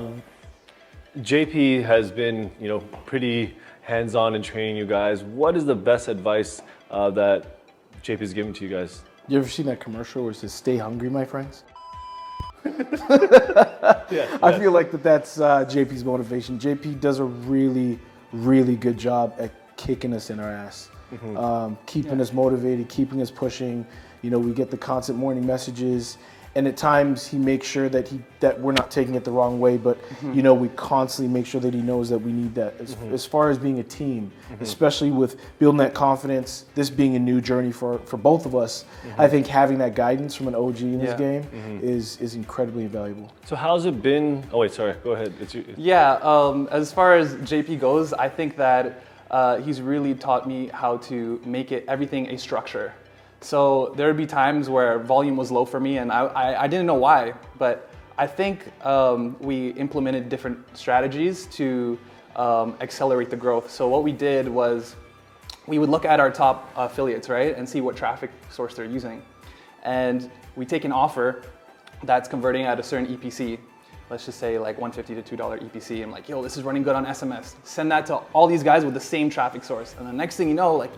JP 1.19 1.83
has 1.83 2.11
been, 2.11 2.51
you 2.59 2.67
know, 2.67 2.79
pretty 3.05 3.55
hands-on 3.81 4.35
in 4.35 4.41
training 4.41 4.77
you 4.77 4.85
guys. 4.85 5.23
What 5.23 5.55
is 5.55 5.65
the 5.65 5.75
best 5.75 6.07
advice 6.07 6.61
uh, 6.89 7.11
that 7.11 7.59
JP 8.03 8.19
has 8.19 8.33
given 8.33 8.53
to 8.53 8.65
you 8.65 8.69
guys? 8.69 9.03
You 9.27 9.37
ever 9.37 9.47
seen 9.47 9.67
that 9.67 9.79
commercial 9.79 10.23
where 10.23 10.31
it 10.31 10.35
says 10.35 10.53
"Stay 10.53 10.77
hungry, 10.77 11.09
my 11.09 11.25
friends"? 11.25 11.63
Yeah. 14.11 14.37
I 14.43 14.57
feel 14.59 14.71
like 14.71 14.91
that 14.91 15.01
that's 15.01 15.39
uh, 15.39 15.65
JP's 15.65 16.03
motivation. 16.03 16.59
JP 16.59 16.99
does 16.99 17.19
a 17.19 17.23
really, 17.23 17.97
really 18.31 18.75
good 18.75 18.97
job 18.97 19.33
at 19.39 19.51
kicking 19.75 20.13
us 20.13 20.29
in 20.29 20.39
our 20.39 20.51
ass, 20.51 20.89
um, 21.35 21.77
keeping 21.87 22.21
us 22.21 22.31
motivated, 22.31 22.89
keeping 22.89 23.21
us 23.21 23.31
pushing. 23.31 23.87
You 24.21 24.29
know, 24.29 24.37
we 24.37 24.53
get 24.53 24.69
the 24.69 24.77
constant 24.77 25.17
morning 25.17 25.45
messages, 25.45 26.17
and 26.55 26.67
at 26.67 26.77
times 26.77 27.25
he 27.25 27.37
makes 27.37 27.65
sure 27.65 27.89
that 27.89 28.07
he 28.07 28.21
that 28.39 28.59
we're 28.59 28.73
not 28.73 28.91
taking 28.91 29.15
it 29.15 29.23
the 29.23 29.31
wrong 29.31 29.59
way. 29.59 29.77
But 29.77 30.01
mm-hmm. 30.01 30.33
you 30.33 30.43
know, 30.43 30.53
we 30.53 30.69
constantly 30.69 31.33
make 31.33 31.45
sure 31.45 31.59
that 31.61 31.73
he 31.73 31.81
knows 31.81 32.09
that 32.09 32.17
we 32.17 32.31
need 32.31 32.53
that. 32.55 32.79
As, 32.79 32.95
mm-hmm. 32.95 33.13
as 33.13 33.25
far 33.25 33.49
as 33.49 33.57
being 33.57 33.79
a 33.79 33.83
team, 33.83 34.31
mm-hmm. 34.51 34.63
especially 34.63 35.11
with 35.11 35.39
building 35.59 35.79
that 35.79 35.93
confidence, 35.93 36.65
this 36.75 36.89
being 36.89 37.15
a 37.15 37.19
new 37.19 37.41
journey 37.41 37.71
for 37.71 37.99
for 37.99 38.17
both 38.17 38.45
of 38.45 38.55
us, 38.55 38.85
I 39.17 39.27
think 39.27 39.47
having 39.47 39.77
that 39.79 39.95
guidance 39.95 40.35
from 40.35 40.47
an 40.47 40.55
OG 40.55 40.81
in 40.81 40.99
this 40.99 41.11
Yeah. 41.11 41.39
game 41.39 41.79
is 41.81 42.17
is 42.21 42.35
incredibly 42.35 42.87
valuable. 42.87 43.31
So 43.45 43.55
how's 43.55 43.85
it 43.85 44.01
been? 44.01 44.43
Oh 44.51 44.59
wait, 44.59 44.71
sorry. 44.71 44.93
Go 45.03 45.11
ahead. 45.11 45.33
It's 45.39 45.55
you. 45.55 45.65
Yeah, 45.77 46.13
um, 46.21 46.67
as 46.71 46.91
far 46.91 47.15
as 47.15 47.35
JP 47.35 47.79
goes, 47.79 48.13
I 48.13 48.29
think 48.29 48.57
that 48.57 49.03
uh, 49.31 49.57
he's 49.57 49.81
really 49.81 50.13
taught 50.13 50.47
me 50.47 50.67
how 50.67 50.97
to 50.97 51.41
make 51.43 51.71
it 51.71 51.83
everything 51.87 52.27
a 52.29 52.37
structure. 52.37 52.93
So 53.43 53.93
there 53.97 54.07
would 54.07 54.17
be 54.17 54.25
times 54.25 54.69
where 54.69 54.99
volume 54.99 55.35
was 55.35 55.51
low 55.51 55.65
for 55.65 55.79
me, 55.79 55.97
and 55.97 56.11
I, 56.11 56.21
I, 56.27 56.63
I 56.63 56.67
didn't 56.67 56.85
know 56.85 56.93
why. 56.95 57.33
But 57.57 57.89
I 58.17 58.25
think 58.25 58.71
um, 58.85 59.35
we 59.39 59.69
implemented 59.71 60.29
different 60.29 60.59
strategies 60.77 61.47
to 61.47 61.99
um, 62.37 62.77
accelerate 62.79 63.29
the 63.29 63.35
growth. 63.35 63.69
So 63.69 63.87
what 63.89 64.03
we 64.03 64.13
did 64.13 64.47
was 64.47 64.95
we 65.67 65.77
would 65.77 65.89
look 65.89 66.05
at 66.05 66.21
our 66.21 66.31
top 66.31 66.71
affiliates, 66.77 67.27
right, 67.27 67.55
and 67.57 67.67
see 67.67 67.81
what 67.81 67.97
traffic 67.97 68.31
source 68.49 68.75
they're 68.75 68.85
using. 68.85 69.21
And 69.83 70.31
we 70.55 70.65
take 70.65 70.85
an 70.85 70.93
offer 70.93 71.43
that's 72.03 72.29
converting 72.29 72.63
at 72.63 72.79
a 72.79 72.83
certain 72.83 73.17
EPC. 73.17 73.59
Let's 74.09 74.25
just 74.25 74.39
say 74.39 74.57
like 74.57 74.77
150 74.77 75.21
to 75.21 75.37
$2 75.37 75.69
EPC. 75.69 76.01
I'm 76.01 76.11
like, 76.11 76.29
yo, 76.29 76.41
this 76.41 76.55
is 76.55 76.63
running 76.63 76.83
good 76.83 76.95
on 76.95 77.05
SMS. 77.05 77.55
Send 77.63 77.91
that 77.91 78.05
to 78.05 78.15
all 78.31 78.47
these 78.47 78.63
guys 78.63 78.85
with 78.85 78.93
the 78.93 78.99
same 78.99 79.29
traffic 79.29 79.63
source. 79.63 79.95
And 79.99 80.07
the 80.07 80.13
next 80.13 80.37
thing 80.37 80.47
you 80.47 80.53
know, 80.53 80.75
like 80.75 80.91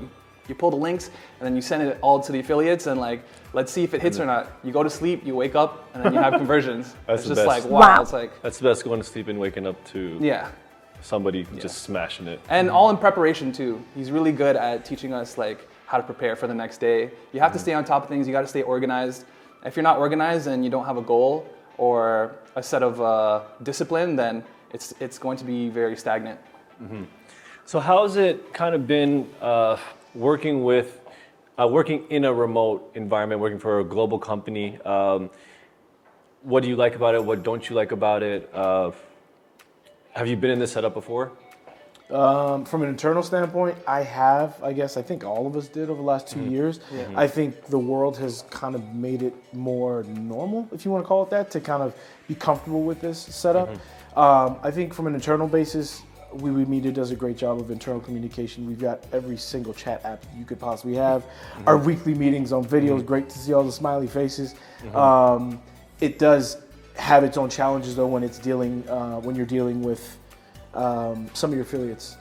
you 0.47 0.55
pull 0.55 0.69
the 0.69 0.77
links 0.77 1.09
and 1.39 1.45
then 1.45 1.55
you 1.55 1.61
send 1.61 1.83
it 1.83 1.97
all 2.01 2.19
to 2.19 2.31
the 2.31 2.39
affiliates 2.39 2.87
and 2.87 2.99
like, 2.99 3.23
let's 3.53 3.71
see 3.71 3.83
if 3.83 3.93
it 3.93 4.01
hits 4.01 4.19
or 4.19 4.25
not. 4.25 4.51
You 4.63 4.71
go 4.71 4.83
to 4.83 4.89
sleep, 4.89 5.25
you 5.25 5.35
wake 5.35 5.55
up, 5.55 5.89
and 5.93 6.03
then 6.03 6.13
you 6.13 6.19
have 6.19 6.33
conversions. 6.37 6.95
That's 7.07 7.21
it's 7.21 7.29
the 7.29 7.35
just 7.35 7.47
best. 7.47 7.63
like, 7.63 7.71
wow. 7.71 7.79
Wow. 7.79 8.01
It's 8.01 8.13
like, 8.13 8.41
That's 8.41 8.57
the 8.57 8.65
best 8.65 8.83
going 8.83 8.99
to 9.01 9.07
sleep 9.07 9.27
and 9.27 9.39
waking 9.39 9.65
up 9.67 9.83
to 9.93 10.17
yeah. 10.21 10.49
somebody 11.01 11.47
just 11.59 11.79
smashing 11.79 12.27
it. 12.27 12.39
And 12.49 12.69
all 12.69 12.89
in 12.89 12.97
preparation 12.97 13.51
too. 13.51 13.83
He's 13.95 14.11
really 14.11 14.31
good 14.31 14.55
at 14.55 14.85
teaching 14.85 15.13
us 15.13 15.37
like 15.37 15.67
how 15.87 15.97
to 15.97 16.03
prepare 16.03 16.35
for 16.35 16.47
the 16.47 16.55
next 16.55 16.79
day. 16.79 17.11
You 17.33 17.39
have 17.39 17.53
to 17.53 17.59
stay 17.59 17.73
on 17.73 17.85
top 17.85 18.03
of 18.03 18.09
things. 18.09 18.27
You 18.27 18.33
got 18.33 18.41
to 18.41 18.47
stay 18.47 18.61
organized. 18.63 19.25
If 19.65 19.75
you're 19.75 19.83
not 19.83 19.97
organized 19.97 20.47
and 20.47 20.63
you 20.63 20.69
don't 20.69 20.85
have 20.85 20.97
a 20.97 21.01
goal 21.01 21.47
or 21.77 22.35
a 22.55 22.63
set 22.63 22.83
of 22.83 23.01
uh, 23.01 23.41
discipline, 23.63 24.15
then 24.15 24.43
it's 24.73 24.93
it's 24.99 25.17
going 25.17 25.37
to 25.37 25.43
be 25.45 25.69
very 25.69 25.95
stagnant. 25.97 26.39
So 27.65 27.79
how's 27.79 28.15
it 28.15 28.53
kind 28.53 28.75
of 28.75 28.85
been 28.85 29.27
uh, 29.41 29.77
working 30.15 30.63
with, 30.63 31.01
uh, 31.59 31.67
working 31.67 32.05
in 32.09 32.25
a 32.25 32.33
remote 32.33 32.91
environment, 32.95 33.41
working 33.41 33.59
for 33.59 33.79
a 33.79 33.83
global 33.83 34.17
company? 34.17 34.79
Um, 34.81 35.29
what 36.41 36.63
do 36.63 36.69
you 36.69 36.75
like 36.75 36.95
about 36.95 37.15
it? 37.15 37.23
What 37.23 37.43
don't 37.43 37.69
you 37.69 37.75
like 37.75 37.91
about 37.91 38.23
it? 38.23 38.49
Uh, 38.53 38.91
have 40.13 40.27
you 40.27 40.37
been 40.37 40.51
in 40.51 40.59
this 40.59 40.71
setup 40.71 40.93
before? 40.93 41.31
Um, 42.11 42.65
from 42.65 42.83
an 42.83 42.89
internal 42.89 43.23
standpoint, 43.23 43.75
I 43.87 44.03
have, 44.03 44.61
I 44.63 44.73
guess, 44.73 44.95
I 44.95 45.01
think 45.01 45.23
all 45.23 45.47
of 45.47 45.55
us 45.55 45.67
did 45.67 45.89
over 45.89 45.99
the 45.99 46.07
last 46.07 46.27
2 46.27 46.39
years. 46.45 46.79
I 47.15 47.27
think 47.27 47.65
the 47.65 47.79
world 47.79 48.15
has 48.19 48.43
kind 48.51 48.75
of 48.75 48.93
made 48.93 49.23
it 49.23 49.33
more 49.53 50.03
normal, 50.03 50.69
if 50.71 50.85
you 50.85 50.91
want 50.91 51.03
to 51.03 51.07
call 51.07 51.23
it 51.23 51.31
that, 51.31 51.49
to 51.51 51.59
kind 51.59 51.81
of 51.81 51.95
be 52.27 52.35
comfortable 52.35 52.83
with 52.83 53.01
this 53.01 53.17
setup. 53.17 53.69
Um, 54.15 54.57
I 54.61 54.69
think 54.69 54.93
from 54.93 55.07
an 55.07 55.15
internal 55.15 55.47
basis, 55.47 56.03
Wewe 56.39 56.67
Media 56.67 56.91
does 56.91 57.11
a 57.11 57.15
great 57.15 57.37
job 57.37 57.59
of 57.59 57.71
internal 57.71 58.01
communication. 58.01 58.67
We've 58.67 58.79
got 58.79 59.03
every 59.11 59.37
single 59.37 59.73
chat 59.73 60.03
app 60.05 60.23
you 60.37 60.45
could 60.45 60.59
possibly 60.59 60.95
have. 60.95 61.23
Our 61.67 61.77
weekly 61.77 62.13
meetings 62.13 62.51
on 62.51 62.63
video 62.63 62.95
is 62.97 63.03
great 63.03 63.29
to 63.29 63.39
see 63.39 63.53
all 63.53 63.63
the 63.63 63.71
smiley 63.71 64.07
faces. 64.07 64.55
Um, 64.93 65.61
it 66.01 66.19
does 66.19 66.57
have 66.97 67.23
its 67.23 67.37
own 67.37 67.49
challenges 67.49 67.95
though 67.95 68.07
when 68.07 68.23
it's 68.23 68.37
dealing 68.39 68.87
uh, 68.89 69.19
when 69.19 69.35
you're 69.35 69.45
dealing 69.45 69.81
with 69.81 70.17
um, 70.73 71.29
some 71.33 71.49
of 71.51 71.55
your 71.55 71.63
affiliates. 71.63 72.17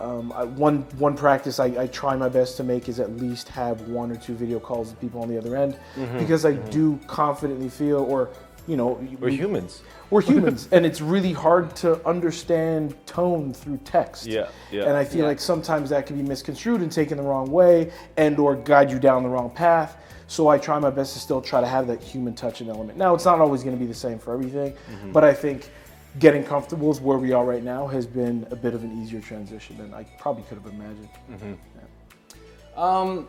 Um, 0.00 0.30
I, 0.32 0.44
one 0.44 0.82
one 0.98 1.16
practice 1.16 1.58
I, 1.58 1.66
I 1.66 1.86
try 1.88 2.14
my 2.16 2.28
best 2.28 2.56
to 2.58 2.64
make 2.64 2.88
is 2.88 3.00
at 3.00 3.16
least 3.16 3.48
have 3.48 3.80
one 3.88 4.12
or 4.12 4.16
two 4.16 4.34
video 4.34 4.60
calls 4.60 4.90
with 4.90 5.00
people 5.00 5.20
on 5.20 5.28
the 5.28 5.36
other 5.36 5.56
end 5.56 5.76
because 6.18 6.44
I 6.44 6.52
do 6.52 6.98
confidently 7.08 7.68
feel, 7.68 7.98
or 7.98 8.30
you 8.68 8.76
know, 8.76 8.88
We're 9.18 9.30
we- 9.30 9.36
humans. 9.36 9.82
we're 10.10 10.20
humans, 10.32 10.68
and 10.72 10.84
it's 10.84 11.00
really 11.00 11.32
hard 11.32 11.74
to 11.76 12.06
understand 12.06 12.94
tone 13.06 13.52
through 13.54 13.78
text. 13.78 14.26
Yeah, 14.26 14.48
yeah. 14.70 14.82
And 14.84 14.92
I 14.92 15.04
feel 15.04 15.24
like 15.24 15.40
sometimes 15.40 15.88
that 15.90 16.06
can 16.06 16.16
be 16.16 16.22
misconstrued 16.22 16.82
and 16.82 16.92
taken 16.92 17.16
the 17.16 17.22
wrong 17.24 17.50
way, 17.50 17.90
and 18.18 18.38
or 18.38 18.54
guide 18.54 18.90
you 18.90 18.98
down 18.98 19.22
the 19.22 19.28
wrong 19.28 19.50
path. 19.50 19.96
So 20.26 20.48
I 20.48 20.58
try 20.58 20.78
my 20.78 20.90
best 20.90 21.14
to 21.14 21.18
still 21.20 21.40
try 21.40 21.62
to 21.62 21.66
have 21.66 21.86
that 21.86 22.02
human 22.02 22.34
touch 22.34 22.60
and 22.60 22.68
element. 22.68 22.98
Now 22.98 23.14
it's 23.14 23.24
not 23.24 23.40
always 23.40 23.62
going 23.64 23.74
to 23.74 23.80
be 23.80 23.86
the 23.86 23.94
same 23.94 24.18
for 24.18 24.34
everything, 24.34 24.74
Mm-hmm. 24.92 25.12
but 25.12 25.24
I 25.24 25.32
think 25.32 25.70
getting 26.18 26.44
comfortable 26.44 26.90
is 26.90 27.00
where 27.00 27.16
we 27.16 27.32
are 27.32 27.46
right 27.46 27.62
now 27.64 27.86
has 27.86 28.06
been 28.06 28.46
a 28.50 28.56
bit 28.56 28.74
of 28.74 28.84
an 28.84 29.02
easier 29.02 29.20
transition 29.20 29.78
than 29.78 29.94
I 29.94 30.02
probably 30.20 30.42
could 30.44 30.58
have 30.58 30.66
imagined. 30.66 31.08
Um, 32.76 33.26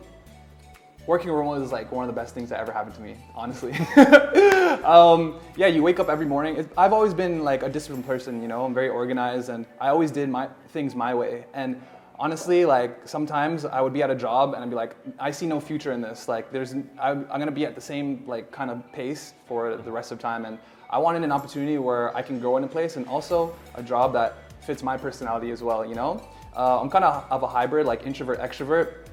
working 1.10 1.28
remote 1.28 1.60
is 1.60 1.72
like 1.72 1.90
one 1.90 2.08
of 2.08 2.14
the 2.14 2.20
best 2.20 2.34
things 2.36 2.48
that 2.50 2.60
ever 2.60 2.70
happened 2.70 2.94
to 2.94 3.00
me, 3.00 3.16
honestly. 3.34 3.72
um, 4.84 5.40
yeah, 5.56 5.66
you 5.66 5.82
wake 5.82 5.98
up 5.98 6.08
every 6.08 6.24
morning. 6.24 6.54
It, 6.54 6.68
I've 6.78 6.92
always 6.92 7.12
been 7.12 7.42
like 7.42 7.64
a 7.64 7.68
disciplined 7.68 8.06
person, 8.06 8.40
you 8.40 8.46
know. 8.46 8.64
I'm 8.64 8.72
very 8.72 8.90
organized, 8.90 9.48
and 9.48 9.66
I 9.80 9.88
always 9.88 10.12
did 10.12 10.28
my 10.28 10.46
things 10.68 10.94
my 10.94 11.12
way. 11.12 11.46
And 11.52 11.82
honestly, 12.16 12.64
like 12.64 13.08
sometimes 13.08 13.64
I 13.64 13.80
would 13.80 13.92
be 13.92 14.04
at 14.04 14.10
a 14.10 14.14
job 14.14 14.54
and 14.54 14.62
I'd 14.62 14.70
be 14.70 14.76
like, 14.76 14.94
I 15.18 15.32
see 15.32 15.46
no 15.46 15.58
future 15.58 15.90
in 15.90 16.00
this. 16.00 16.28
Like, 16.28 16.52
there's, 16.52 16.74
I'm, 16.74 17.26
I'm 17.28 17.40
gonna 17.42 17.50
be 17.50 17.66
at 17.66 17.74
the 17.74 17.80
same 17.80 18.22
like 18.28 18.52
kind 18.52 18.70
of 18.70 18.76
pace 18.92 19.34
for 19.48 19.78
the 19.78 19.90
rest 19.90 20.12
of 20.12 20.20
time, 20.20 20.44
and 20.44 20.60
I 20.90 20.98
wanted 20.98 21.24
an 21.24 21.32
opportunity 21.32 21.76
where 21.78 22.16
I 22.16 22.22
can 22.22 22.38
grow 22.38 22.56
in 22.56 22.62
a 22.62 22.68
place, 22.68 22.94
and 22.96 23.04
also 23.08 23.52
a 23.74 23.82
job 23.82 24.12
that 24.12 24.36
fits 24.62 24.84
my 24.84 24.96
personality 24.96 25.50
as 25.50 25.60
well. 25.60 25.84
You 25.84 25.96
know, 25.96 26.22
uh, 26.56 26.80
I'm 26.80 26.88
kind 26.88 27.04
of 27.04 27.24
of 27.32 27.42
a 27.42 27.48
hybrid, 27.48 27.84
like 27.84 28.06
introvert 28.06 28.38
extrovert 28.38 29.08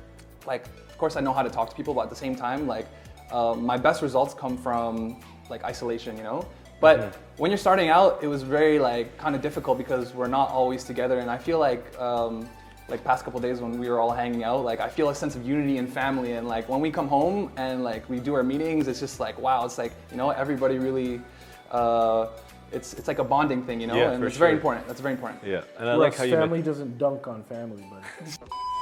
like 0.45 0.65
of 0.97 0.99
course 0.99 1.15
i 1.15 1.19
know 1.21 1.31
how 1.31 1.43
to 1.43 1.49
talk 1.51 1.69
to 1.69 1.75
people 1.75 1.93
but 1.93 2.01
at 2.01 2.09
the 2.09 2.15
same 2.15 2.35
time 2.35 2.65
like 2.65 2.87
uh, 3.31 3.53
my 3.53 3.77
best 3.77 4.01
results 4.01 4.33
come 4.33 4.57
from 4.57 5.21
like 5.47 5.63
isolation 5.63 6.17
you 6.17 6.23
know? 6.23 6.43
But 6.81 7.15
when 7.37 7.51
you're 7.51 7.59
starting 7.67 7.89
out 7.89 8.23
it 8.23 8.27
was 8.27 8.41
very 8.41 8.79
like 8.79 9.15
kind 9.19 9.35
of 9.35 9.41
difficult 9.43 9.77
because 9.77 10.15
we're 10.15 10.33
not 10.39 10.49
always 10.49 10.83
together. 10.83 11.19
And 11.19 11.29
i 11.29 11.37
feel 11.37 11.59
like 11.59 11.83
um, 11.99 12.49
like 12.89 13.03
past 13.03 13.25
couple 13.25 13.39
days 13.39 13.61
when 13.61 13.77
we 13.77 13.89
were 13.89 13.99
all 13.99 14.11
hanging 14.11 14.43
out 14.43 14.63
like 14.63 14.79
i 14.79 14.89
feel 14.89 15.09
a 15.09 15.15
sense 15.23 15.35
of 15.35 15.45
unity 15.45 15.77
and 15.77 15.87
family. 15.87 16.31
And 16.31 16.47
like 16.47 16.67
when 16.67 16.81
we 16.81 16.89
come 16.89 17.07
home 17.07 17.51
and 17.57 17.83
like 17.83 18.09
we 18.09 18.19
do 18.19 18.33
our 18.33 18.45
meetings 18.53 18.87
it's 18.87 18.99
just 18.99 19.19
like 19.19 19.37
wow 19.39 19.65
it's 19.65 19.77
like 19.77 19.93
you 20.09 20.17
know 20.17 20.31
everybody 20.31 20.79
really 20.79 21.21
uh, 21.69 22.27
it's 22.71 22.93
it's 22.93 23.07
like 23.07 23.19
a 23.19 23.23
bonding 23.23 23.63
thing 23.67 23.79
you 23.81 23.87
know? 23.87 23.95
Yeah, 23.95 24.11
and 24.13 24.19
for 24.21 24.27
it's 24.27 24.37
very 24.37 24.53
important. 24.53 24.87
That's 24.87 25.03
very 25.07 25.13
important. 25.13 25.43
Yeah, 25.43 25.61
and 25.77 25.89
I 25.89 25.91
Russ, 25.91 25.99
like 25.99 26.15
how 26.15 26.23
you. 26.23 26.35
family 26.35 26.59
men- 26.59 26.65
doesn't 26.65 26.97
dunk 26.97 27.27
on 27.27 27.43
family, 27.43 27.85
but 27.91 28.03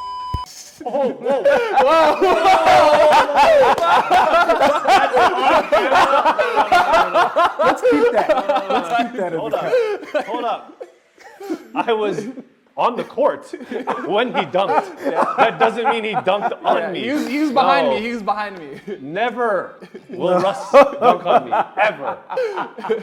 let's 6.45 7.81
keep 7.81 8.11
that. 8.11 8.65
Let's 8.69 8.89
keep 9.01 9.13
that 9.19 9.33
in 9.33 9.39
Hold 9.39 9.53
the 9.53 9.57
up. 9.57 10.25
Hold 10.25 10.45
up. 10.45 10.83
I 11.75 11.93
was 11.93 12.27
on 12.77 12.95
the 12.97 13.03
court 13.05 13.45
when 14.07 14.27
he 14.35 14.41
dunked. 14.45 14.97
That 15.37 15.59
doesn't 15.59 15.85
mean 15.89 16.03
he 16.03 16.13
dunked 16.13 16.51
on 16.63 16.77
Yeah, 16.77 16.91
me. 16.91 17.03
he 17.03 17.11
was, 17.11 17.27
he 17.27 17.39
was 17.39 17.51
behind 17.51 17.87
No. 17.87 17.95
me 17.95 18.01
he 18.01 18.11
was 18.13 18.21
behind 18.23 18.57
me 18.59 18.81
Never 18.99 19.75
will 20.09 20.39
Russ 20.39 20.71
dunk 20.71 21.25
on 21.25 21.45
me, 21.45 21.53
ever. 21.81 22.17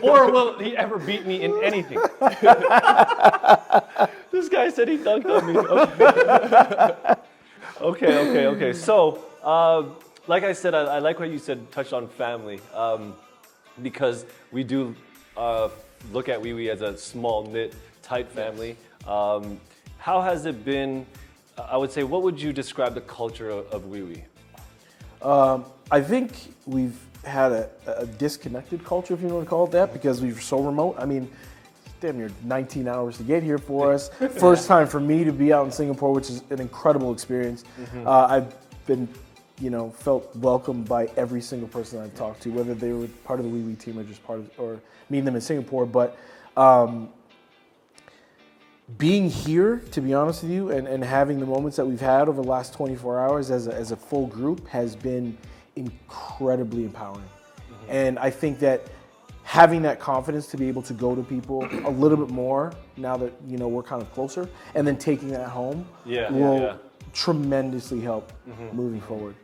Or 0.03 0.31
will 0.31 0.59
he 0.59 0.77
ever 0.77 0.99
beat 0.99 1.25
me 1.27 1.43
in 1.43 1.59
anything. 1.63 1.99
this 4.31 4.49
guy 4.51 4.69
said 4.69 4.89
he 4.89 4.99
dunked 4.99 5.27
on 5.27 5.47
me. 5.47 5.57
Okay, 5.59 7.15
okay, 7.83 8.19
okay. 8.29 8.47
okay. 8.47 8.73
So, 8.89 9.25
uh, 9.43 9.85
like 10.27 10.45
I 10.45 10.53
said, 10.53 10.75
I, 10.75 10.83
I 10.83 10.99
like 10.99 11.19
what 11.19 11.31
you 11.31 11.39
said, 11.39 11.71
touched 11.73 11.93
on 11.93 12.09
family, 12.09 12.61
um, 12.75 13.15
because 13.83 14.25
we 14.51 14.65
do 14.65 14.95
uh, 15.37 15.69
look 16.13 16.29
at 16.29 16.41
Wewe 16.41 16.71
as 16.71 16.81
a 16.83 16.97
small 16.97 17.45
knit, 17.45 17.75
tight 18.03 18.29
family. 18.29 18.77
Um, 19.07 19.61
how 19.99 20.21
has 20.21 20.47
it 20.47 20.65
been? 20.65 21.07
I 21.59 21.77
would 21.77 21.93
say, 21.93 22.03
what 22.03 22.23
would 22.23 22.41
you 22.41 22.53
describe 22.53 22.95
the 22.95 23.03
culture 23.03 23.51
of, 23.51 23.67
of 23.67 23.83
Wewe? 23.85 24.23
I 25.93 26.01
think 26.01 26.33
we've 26.67 26.99
had 27.25 27.53
a, 27.53 27.71
a 27.87 28.07
disconnected 28.07 28.85
culture, 28.85 29.15
if 29.15 29.21
you 29.21 29.29
want 29.29 29.45
to 29.45 29.49
call 29.51 29.67
it 29.67 29.73
that, 29.73 29.93
because 29.93 30.21
we're 30.23 30.39
so 30.41 30.63
remote. 30.63 30.97
I 30.99 31.05
mean, 31.05 31.31
damn 32.03 32.19
near 32.19 32.31
19 32.43 32.89
hours 32.89 33.17
to 33.17 33.23
get 33.23 33.45
here 33.45 33.59
for 33.59 33.93
us. 33.93 34.09
First 34.39 34.67
time 34.67 34.89
for 34.89 34.99
me 34.99 35.23
to 35.23 35.33
be 35.33 35.53
out 35.53 35.65
in 35.65 35.71
Singapore, 35.71 36.13
which 36.13 36.29
is 36.29 36.43
an 36.51 36.61
incredible 36.61 37.13
experience. 37.13 37.65
Uh, 38.05 38.27
I've 38.27 38.55
been, 38.87 39.09
you 39.61 39.71
know, 39.71 39.91
felt 39.91 40.35
welcomed 40.37 40.89
by 40.89 41.07
every 41.17 41.41
single 41.41 41.69
person 41.69 42.01
I've 42.01 42.15
talked 42.17 42.43
to, 42.43 42.51
whether 42.51 42.75
they 42.75 42.93
were 42.93 43.07
part 43.25 43.39
of 43.39 43.47
the 43.47 43.53
Wewe 43.53 43.79
team 43.79 44.01
or 44.01 44.03
just 44.03 44.23
part 44.27 44.41
of, 44.41 44.51
or 44.59 44.81
meeting 45.11 45.25
them 45.25 45.37
in 45.37 45.41
Singapore. 45.41 45.87
But 45.87 46.19
um, 46.57 47.09
being 48.99 49.31
here, 49.31 49.79
to 49.93 50.01
be 50.01 50.13
honest 50.13 50.43
with 50.43 50.51
you, 50.51 50.73
and, 50.73 50.89
and 50.89 51.05
having 51.05 51.39
the 51.39 51.47
moments 51.47 51.77
that 51.77 51.87
we've 51.87 52.01
had 52.01 52.29
over 52.29 52.43
the 52.43 52.49
last 52.49 52.75
24 52.75 53.21
hours 53.21 53.53
as 53.53 53.69
a, 53.69 53.75
as 53.75 53.93
a 53.93 53.97
full 53.97 54.27
group 54.27 54.67
has 54.67 54.97
been 54.97 55.39
incredibly 55.77 56.85
empowering. 56.85 57.29
And 57.89 58.19
I 58.19 58.31
think 58.31 58.59
that 58.59 58.87
having 59.45 59.83
that 59.83 59.99
confidence 60.01 60.47
to 60.49 60.57
be 60.57 60.69
able 60.69 60.83
to 60.83 60.93
go 60.93 61.15
to 61.15 61.23
people 61.23 61.67
a 61.85 61.91
little 61.91 62.17
bit 62.17 62.31
more 62.31 62.73
now 62.97 63.17
that 63.17 63.33
you 63.47 63.59
know 63.59 63.69
we're 63.69 63.83
kind 63.83 64.01
of 64.03 64.13
closer, 64.13 64.49
and 64.75 64.87
then 64.87 64.97
taking 64.97 65.29
that 65.29 65.49
home 65.49 65.85
Yeah, 66.05 66.31
will 66.31 66.61
yeah. 66.61 66.77
tremendously 67.13 68.01
help 68.01 68.33
moving 68.73 69.01
forward. 69.01 69.35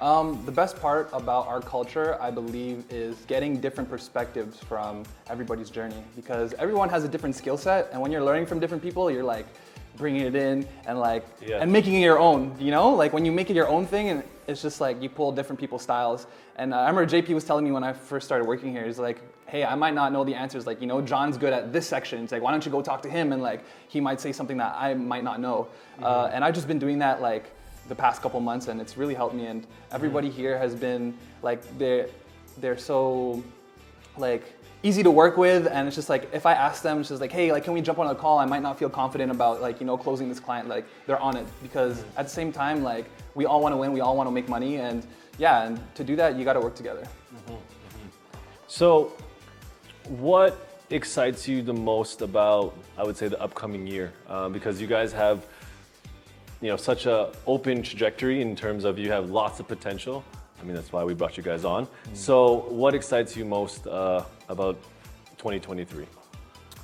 Um, 0.00 0.42
the 0.44 0.52
best 0.52 0.80
part 0.80 1.08
about 1.12 1.46
our 1.46 1.60
culture, 1.60 2.20
I 2.20 2.30
believe, 2.30 2.84
is 2.90 3.16
getting 3.28 3.60
different 3.60 3.88
perspectives 3.88 4.58
from 4.58 5.04
everybody's 5.30 5.70
journey 5.70 6.02
because 6.16 6.54
everyone 6.54 6.88
has 6.88 7.04
a 7.04 7.08
different 7.08 7.36
skill 7.36 7.56
set, 7.56 7.88
and 7.92 8.00
when 8.00 8.10
you're 8.10 8.24
learning 8.24 8.46
from 8.46 8.58
different 8.58 8.82
people, 8.82 9.10
you're 9.10 9.22
like 9.22 9.46
bringing 9.96 10.22
it 10.22 10.34
in 10.34 10.66
and 10.86 10.98
like 10.98 11.24
Yeah. 11.40 11.58
and 11.58 11.72
making 11.72 11.94
it 11.94 12.00
your 12.00 12.18
own. 12.18 12.54
You 12.58 12.70
know, 12.70 12.90
like 12.94 13.12
when 13.12 13.24
you 13.24 13.32
make 13.32 13.50
it 13.50 13.56
your 13.56 13.68
own 13.68 13.86
thing, 13.86 14.08
and 14.08 14.22
it's 14.46 14.62
just 14.62 14.80
like 14.80 15.02
you 15.02 15.08
pull 15.08 15.32
different 15.32 15.60
people's 15.60 15.82
styles. 15.82 16.26
And 16.56 16.74
uh, 16.74 16.78
I 16.78 16.88
remember 16.90 17.06
JP 17.06 17.34
was 17.34 17.44
telling 17.44 17.64
me 17.64 17.72
when 17.72 17.84
I 17.84 17.92
first 17.92 18.26
started 18.26 18.46
working 18.46 18.72
here, 18.72 18.84
he's 18.84 18.98
like, 18.98 19.18
"Hey, 19.46 19.64
I 19.64 19.74
might 19.74 19.94
not 19.94 20.12
know 20.12 20.24
the 20.24 20.34
answers. 20.34 20.66
Like, 20.66 20.80
you 20.80 20.86
know, 20.86 21.00
John's 21.00 21.38
good 21.38 21.52
at 21.52 21.72
this 21.72 21.86
section. 21.86 22.22
It's 22.22 22.32
like, 22.32 22.42
why 22.42 22.50
don't 22.50 22.64
you 22.64 22.72
go 22.72 22.82
talk 22.82 23.02
to 23.02 23.08
him? 23.10 23.32
And 23.32 23.42
like, 23.42 23.60
he 23.88 24.00
might 24.00 24.20
say 24.20 24.32
something 24.32 24.58
that 24.58 24.74
I 24.78 24.94
might 24.94 25.24
not 25.24 25.40
know. 25.40 25.68
Uh, 26.02 26.30
and 26.32 26.44
I've 26.44 26.54
just 26.54 26.68
been 26.68 26.78
doing 26.78 26.98
that 26.98 27.20
like 27.22 27.50
the 27.88 27.94
past 27.94 28.22
couple 28.22 28.38
months 28.40 28.68
and 28.68 28.80
it's 28.80 28.96
really 28.96 29.12
helped 29.14 29.34
me 29.34 29.46
and 29.46 29.66
everybody 29.90 30.30
here 30.30 30.56
has 30.56 30.72
been 30.74 31.12
like 31.42 31.60
they're 31.78 32.06
they're 32.58 32.78
so 32.78 33.42
like 34.16 34.44
easy 34.82 35.02
to 35.02 35.10
work 35.10 35.36
with 35.36 35.66
and 35.68 35.86
it's 35.86 35.94
just 35.94 36.08
like 36.08 36.28
if 36.32 36.44
i 36.44 36.52
ask 36.52 36.82
them 36.82 36.98
it's 36.98 37.08
just 37.08 37.20
like 37.20 37.30
hey 37.30 37.52
like 37.52 37.62
can 37.62 37.72
we 37.72 37.80
jump 37.80 37.98
on 37.98 38.08
a 38.08 38.14
call? 38.14 38.38
I 38.38 38.46
might 38.46 38.62
not 38.62 38.78
feel 38.78 38.88
confident 38.88 39.30
about 39.30 39.60
like 39.60 39.80
you 39.80 39.86
know 39.86 39.96
closing 39.96 40.28
this 40.28 40.40
client 40.40 40.68
like 40.68 40.86
they're 41.06 41.18
on 41.18 41.36
it. 41.36 41.46
Because 41.62 41.98
mm. 41.98 42.04
at 42.16 42.24
the 42.24 42.30
same 42.30 42.52
time 42.52 42.82
like 42.82 43.06
we 43.34 43.46
all 43.46 43.60
want 43.60 43.72
to 43.72 43.76
win 43.76 43.92
we 43.92 44.00
all 44.00 44.16
want 44.16 44.26
to 44.26 44.32
make 44.32 44.48
money 44.48 44.76
and 44.76 45.06
yeah 45.38 45.64
and 45.64 45.80
to 45.94 46.04
do 46.04 46.16
that 46.16 46.36
you 46.36 46.44
got 46.44 46.54
to 46.54 46.60
work 46.60 46.74
together. 46.74 47.02
Mm-hmm, 47.02 47.52
mm-hmm. 47.52 48.08
So, 48.66 49.12
what 50.08 50.68
excites 50.90 51.48
you 51.48 51.62
the 51.62 51.72
most 51.72 52.22
about, 52.22 52.76
I 52.98 53.04
would 53.04 53.16
say, 53.16 53.28
the 53.28 53.40
upcoming 53.40 53.86
year? 53.86 54.12
Uh, 54.28 54.48
because 54.48 54.80
you 54.80 54.86
guys 54.86 55.12
have, 55.12 55.46
you 56.60 56.68
know, 56.68 56.76
such 56.76 57.06
a 57.06 57.32
open 57.46 57.82
trajectory 57.82 58.42
in 58.42 58.54
terms 58.54 58.84
of 58.84 58.98
you 58.98 59.10
have 59.10 59.30
lots 59.30 59.60
of 59.60 59.68
potential. 59.68 60.24
I 60.62 60.64
mean, 60.64 60.76
that's 60.76 60.92
why 60.92 61.02
we 61.02 61.12
brought 61.12 61.36
you 61.36 61.42
guys 61.42 61.64
on. 61.64 61.88
So, 62.14 62.66
what 62.68 62.94
excites 62.94 63.36
you 63.36 63.44
most 63.44 63.86
uh, 63.86 64.24
about 64.48 64.80
2023? 65.38 66.06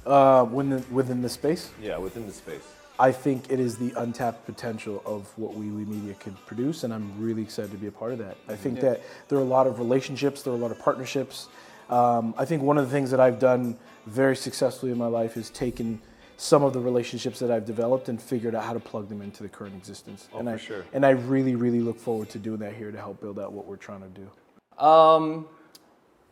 Uh, 0.05 0.47
within, 0.51 0.85
within 0.91 1.23
the 1.23 1.29
space, 1.29 1.71
Yeah, 1.81 1.99
within 1.99 2.27
the 2.27 2.33
space. 2.33 2.63
I 2.99 3.13
think 3.13 3.53
it 3.53 3.61
is 3.61 3.77
the 3.79 3.93
untapped 3.97 4.45
potential 4.45 5.01
of 5.07 5.31
what 5.37 5.55
Wee 5.55 5.67
Media 5.67 6.15
could 6.15 6.35
produce, 6.47 6.83
and 6.83 6.93
I'm 6.93 7.13
really 7.21 7.43
excited 7.43 7.71
to 7.71 7.77
be 7.77 7.87
a 7.87 7.93
part 7.93 8.11
of 8.13 8.19
that. 8.19 8.37
I 8.49 8.57
think 8.57 8.81
that 8.81 9.03
there 9.29 9.39
are 9.39 9.43
a 9.43 9.45
lot 9.45 9.69
of 9.69 9.79
relationships, 9.79 10.43
there 10.43 10.53
are 10.53 10.57
a 10.57 10.59
lot 10.59 10.73
of 10.73 10.81
partnerships. 10.81 11.47
Um, 11.89 12.35
I 12.37 12.45
think 12.45 12.63
one 12.63 12.77
of 12.77 12.85
the 12.85 12.91
things 12.91 13.13
that 13.13 13.21
I've 13.21 13.39
done 13.39 13.79
very 14.07 14.35
successfully 14.35 14.91
in 14.91 14.99
my 14.99 15.07
life 15.07 15.37
is 15.37 15.51
taken 15.51 16.01
some 16.41 16.63
of 16.63 16.73
the 16.73 16.79
relationships 16.79 17.41
that 17.41 17.51
I've 17.51 17.65
developed 17.65 18.09
and 18.09 18.23
figured 18.23 18.55
out 18.55 18.63
how 18.63 18.73
to 18.73 18.79
plug 18.79 19.09
them 19.09 19.21
into 19.23 19.43
the 19.43 19.49
current 19.49 19.75
existence. 19.75 20.29
Oh, 20.33 20.39
and 20.39 20.49
for 20.49 20.55
I 20.55 20.57
sure. 20.57 20.85
and 20.93 21.05
I 21.05 21.11
really, 21.11 21.57
really 21.57 21.81
look 21.81 21.99
forward 21.99 22.31
to 22.31 22.39
doing 22.39 22.61
that 22.61 22.75
here 22.75 22.93
to 22.93 22.97
help 22.97 23.21
build 23.21 23.41
out 23.41 23.53
what 23.53 23.67
we're 23.67 23.77
trying 23.77 24.03
to 24.03 24.09
do. 24.09 24.85
Um, 24.85 25.49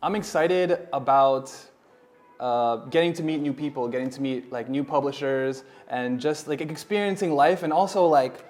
I'm 0.01 0.15
excited 0.15 0.87
about 0.93 1.53
uh, 2.39 2.77
getting 2.85 3.11
to 3.13 3.23
meet 3.23 3.41
new 3.41 3.51
people, 3.51 3.89
getting 3.89 4.09
to 4.11 4.21
meet 4.21 4.49
like 4.49 4.69
new 4.69 4.83
publishers, 4.83 5.65
and 5.89 6.21
just 6.21 6.47
like 6.47 6.61
experiencing 6.61 7.33
life, 7.33 7.63
and 7.63 7.73
also 7.73 8.05
like 8.05 8.45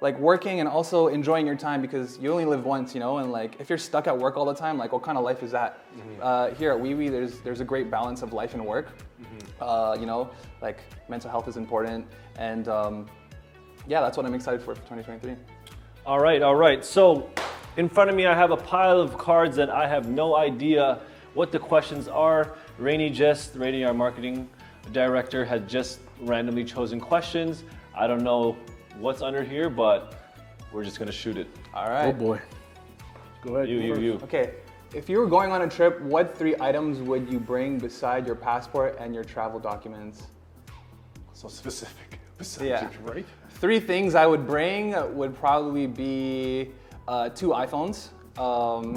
like 0.00 0.18
working 0.18 0.60
and 0.60 0.68
also 0.68 1.08
enjoying 1.08 1.46
your 1.46 1.56
time 1.56 1.82
because 1.82 2.18
you 2.18 2.30
only 2.30 2.44
live 2.44 2.64
once, 2.64 2.94
you 2.94 3.00
know. 3.00 3.18
And 3.18 3.32
like 3.32 3.60
if 3.60 3.68
you're 3.68 3.78
stuck 3.78 4.06
at 4.06 4.16
work 4.16 4.36
all 4.36 4.44
the 4.44 4.54
time, 4.54 4.78
like 4.78 4.92
what 4.92 5.02
kind 5.02 5.18
of 5.18 5.24
life 5.24 5.42
is 5.42 5.50
that? 5.52 5.84
Uh, 6.20 6.50
here 6.54 6.72
at 6.72 6.78
WeWe, 6.78 7.10
there's 7.10 7.40
there's 7.40 7.60
a 7.60 7.64
great 7.64 7.90
balance 7.90 8.22
of 8.22 8.32
life 8.32 8.54
and 8.54 8.64
work. 8.64 8.88
Uh, 9.60 9.96
you 9.98 10.06
know, 10.06 10.30
like 10.62 10.78
mental 11.08 11.30
health 11.30 11.48
is 11.48 11.56
important, 11.56 12.06
and 12.36 12.68
um, 12.68 13.06
yeah, 13.88 14.00
that's 14.00 14.16
what 14.16 14.24
I'm 14.24 14.34
excited 14.34 14.60
for 14.60 14.74
for 14.74 14.82
2023. 14.82 15.34
All 16.06 16.20
right, 16.20 16.42
all 16.42 16.54
right. 16.54 16.84
So, 16.84 17.28
in 17.76 17.88
front 17.88 18.08
of 18.08 18.16
me, 18.16 18.26
I 18.26 18.34
have 18.34 18.50
a 18.50 18.56
pile 18.56 19.00
of 19.00 19.18
cards 19.18 19.56
that 19.56 19.68
I 19.68 19.86
have 19.88 20.08
no 20.08 20.36
idea 20.36 21.00
what 21.34 21.52
the 21.52 21.58
questions 21.58 22.08
are. 22.08 22.56
Rainey 22.78 23.10
just, 23.10 23.56
Rainey, 23.56 23.84
our 23.84 23.92
marketing 23.92 24.48
director, 24.92 25.44
had 25.44 25.68
just 25.68 26.00
randomly 26.20 26.64
chosen 26.64 27.00
questions. 27.00 27.64
I 27.94 28.06
don't 28.06 28.22
know 28.22 28.56
what's 28.98 29.22
under 29.22 29.42
here, 29.42 29.70
but 29.70 30.14
we're 30.72 30.84
just 30.84 30.98
gonna 30.98 31.12
shoot 31.12 31.36
it. 31.38 31.48
All 31.74 31.88
right. 31.88 32.06
Oh 32.08 32.12
boy. 32.12 32.40
Go 33.44 33.56
ahead. 33.56 33.68
You, 33.68 33.80
go 33.80 33.86
you, 33.86 34.00
you. 34.00 34.12
Okay, 34.24 34.54
if 34.94 35.08
you 35.08 35.18
were 35.18 35.26
going 35.26 35.52
on 35.52 35.62
a 35.62 35.68
trip, 35.68 36.00
what 36.02 36.36
three 36.36 36.54
items 36.60 36.98
would 37.00 37.30
you 37.30 37.38
bring 37.38 37.78
beside 37.78 38.26
your 38.26 38.34
passport 38.36 38.96
and 39.00 39.14
your 39.14 39.24
travel 39.24 39.60
documents? 39.60 40.26
So 41.32 41.48
specific. 41.48 42.18
Besides 42.38 42.68
Yeah. 42.68 42.90
your- 42.90 43.14
right? 43.14 43.26
Three 43.50 43.80
things 43.80 44.14
I 44.14 44.26
would 44.26 44.46
bring 44.46 44.94
would 45.16 45.34
probably 45.36 45.86
be 45.88 46.70
uh, 47.08 47.28
two 47.30 47.48
iPhones. 47.48 48.08
Um, 48.38 48.94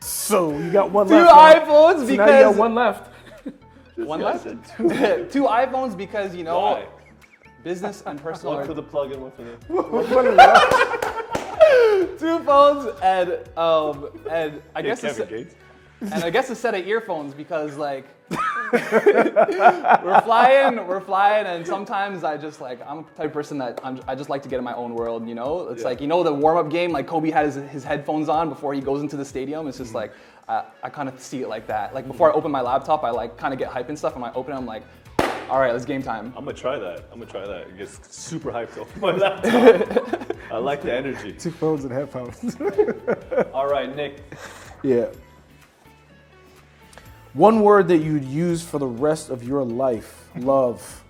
So 0.00 0.56
you 0.58 0.70
got 0.70 0.90
one 0.90 1.08
two 1.08 1.14
left. 1.14 1.30
huh? 1.30 1.64
iPhones 1.66 1.94
So 1.94 2.02
now 2.02 2.02
you 2.02 2.10
because 2.18 2.44
got 2.44 2.56
one 2.56 2.74
left. 2.74 3.10
one 3.96 4.20
left. 4.20 4.44
two 5.32 5.44
iPhones 5.44 5.96
because 5.96 6.34
you 6.34 6.44
know 6.44 6.60
Why? 6.60 6.86
Business 7.64 8.02
and 8.06 8.20
personal. 8.22 8.54
One 8.56 8.66
for 8.66 8.74
the 8.74 8.82
plug-in, 8.82 9.20
one 9.20 9.30
for 9.32 9.42
the. 9.44 9.58
two 12.18 12.38
phones 12.40 12.92
and 13.02 13.38
um 13.58 14.08
and 14.30 14.62
I 14.74 14.82
guess 14.82 15.02
a 15.04 15.08
Kevin 15.08 15.26
se- 15.26 15.30
Gates. 15.30 15.54
and 16.00 16.24
I 16.24 16.30
guess 16.30 16.48
a 16.50 16.54
set 16.54 16.74
of 16.74 16.86
earphones 16.86 17.34
because 17.34 17.76
like 17.76 18.06
we're 18.72 20.20
flying, 20.24 20.86
we're 20.86 21.00
flying, 21.00 21.46
and 21.46 21.66
sometimes 21.66 22.24
I 22.24 22.36
just 22.36 22.60
like 22.60 22.80
I'm 22.86 22.98
a 23.00 23.02
type 23.16 23.26
of 23.26 23.32
person 23.32 23.58
that 23.58 23.80
I'm, 23.82 24.00
I 24.06 24.14
just 24.14 24.28
like 24.30 24.42
to 24.42 24.48
get 24.48 24.58
in 24.58 24.64
my 24.64 24.74
own 24.74 24.94
world. 24.94 25.26
You 25.28 25.34
know, 25.34 25.68
it's 25.68 25.80
Yeah. 25.82 25.88
like 25.88 26.00
you 26.00 26.06
know 26.06 26.22
the 26.22 26.32
warm 26.32 26.56
up 26.58 26.70
game, 26.70 26.90
like 26.92 27.06
Kobe 27.06 27.30
had 27.30 27.46
his, 27.46 27.54
his 27.70 27.84
headphones 27.84 28.28
on 28.28 28.48
before 28.48 28.74
he 28.74 28.80
goes 28.80 29.00
into 29.02 29.16
the 29.16 29.24
stadium. 29.24 29.66
It's 29.68 29.78
just 29.78 29.94
like 29.94 30.12
I, 30.48 30.64
I 30.82 30.90
kind 30.90 31.08
of 31.08 31.18
see 31.20 31.42
it 31.42 31.48
like 31.48 31.66
that. 31.68 31.94
Like 31.94 32.06
before 32.06 32.30
I 32.30 32.34
open 32.34 32.50
my 32.50 32.60
laptop, 32.60 33.02
I 33.04 33.10
like 33.10 33.36
kind 33.36 33.52
of 33.52 33.58
get 33.58 33.68
hype 33.68 33.88
and 33.88 33.98
stuff, 33.98 34.14
and 34.16 34.24
I 34.24 34.32
open 34.34 34.52
it, 34.52 34.56
I'm 34.56 34.66
like, 34.66 34.82
all 35.50 35.60
right, 35.60 35.72
let's 35.72 35.84
game 35.84 36.02
time. 36.02 36.32
I'm 36.36 36.44
gonna 36.44 36.56
try 36.56 36.78
that. 36.78 37.04
I'm 37.12 37.18
gonna 37.18 37.30
try 37.30 37.46
that. 37.46 37.68
It 37.68 37.78
gets 37.78 38.14
super 38.14 38.50
hyped 38.52 38.78
off 38.80 38.94
my 38.98 39.10
laptop. 39.16 40.36
I 40.52 40.58
like 40.58 40.82
the 40.82 40.92
energy. 40.92 41.32
Two 41.32 41.50
phones 41.50 41.84
and 41.84 41.92
headphones. 41.92 42.56
All 43.52 43.66
right, 43.68 43.94
Nick. 43.94 44.22
yeah. 44.82 45.06
One 47.34 47.60
word 47.60 47.88
that 47.88 47.98
you'd 47.98 48.24
use 48.24 48.62
for 48.62 48.78
the 48.78 48.86
rest 48.86 49.30
of 49.30 49.42
your 49.46 49.64
life. 49.64 50.28
Love. 50.36 51.04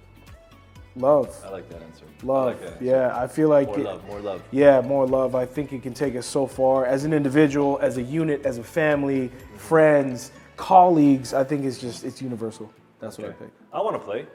Love. 0.97 1.35
I 1.45 1.51
like 1.51 1.69
that 1.71 1.81
answer. 1.83 2.05
I 2.23 2.27
Love. 2.27 2.47
like 2.47 2.61
that 2.61 2.73
answer. 2.75 2.85
yeah, 2.85 3.17
I 3.17 3.27
feel 3.29 3.49
like 3.49 3.69
More 3.69 3.79
it- 3.79 3.85
love. 3.85 4.07
More 4.09 4.21
love. 4.21 4.43
Yeah, 4.51 4.81
more 4.81 5.07
love. 5.07 5.35
I 5.35 5.47
think 5.47 5.73
it 5.73 5.83
can 5.83 5.95
take 5.95 6.17
us 6.17 6.27
so 6.27 6.47
far 6.47 6.85
as 6.87 7.05
an 7.05 7.13
individual, 7.13 7.79
as 7.81 7.97
a 7.99 8.03
unit, 8.03 8.45
as 8.45 8.59
a 8.59 8.65
family, 8.65 9.31
friends, 9.57 10.33
colleagues. 10.57 11.33
I 11.35 11.45
think 11.45 11.65
it's 11.65 11.79
just 11.79 12.05
it's 12.05 12.21
universal. 12.21 12.73
That's 13.01 13.19
what 13.19 13.27
I 13.27 13.31
Okay. 13.31 13.45
pick. 13.45 13.53
I 13.73 13.81
want 13.81 13.97
to 13.97 14.01
play. 14.01 14.27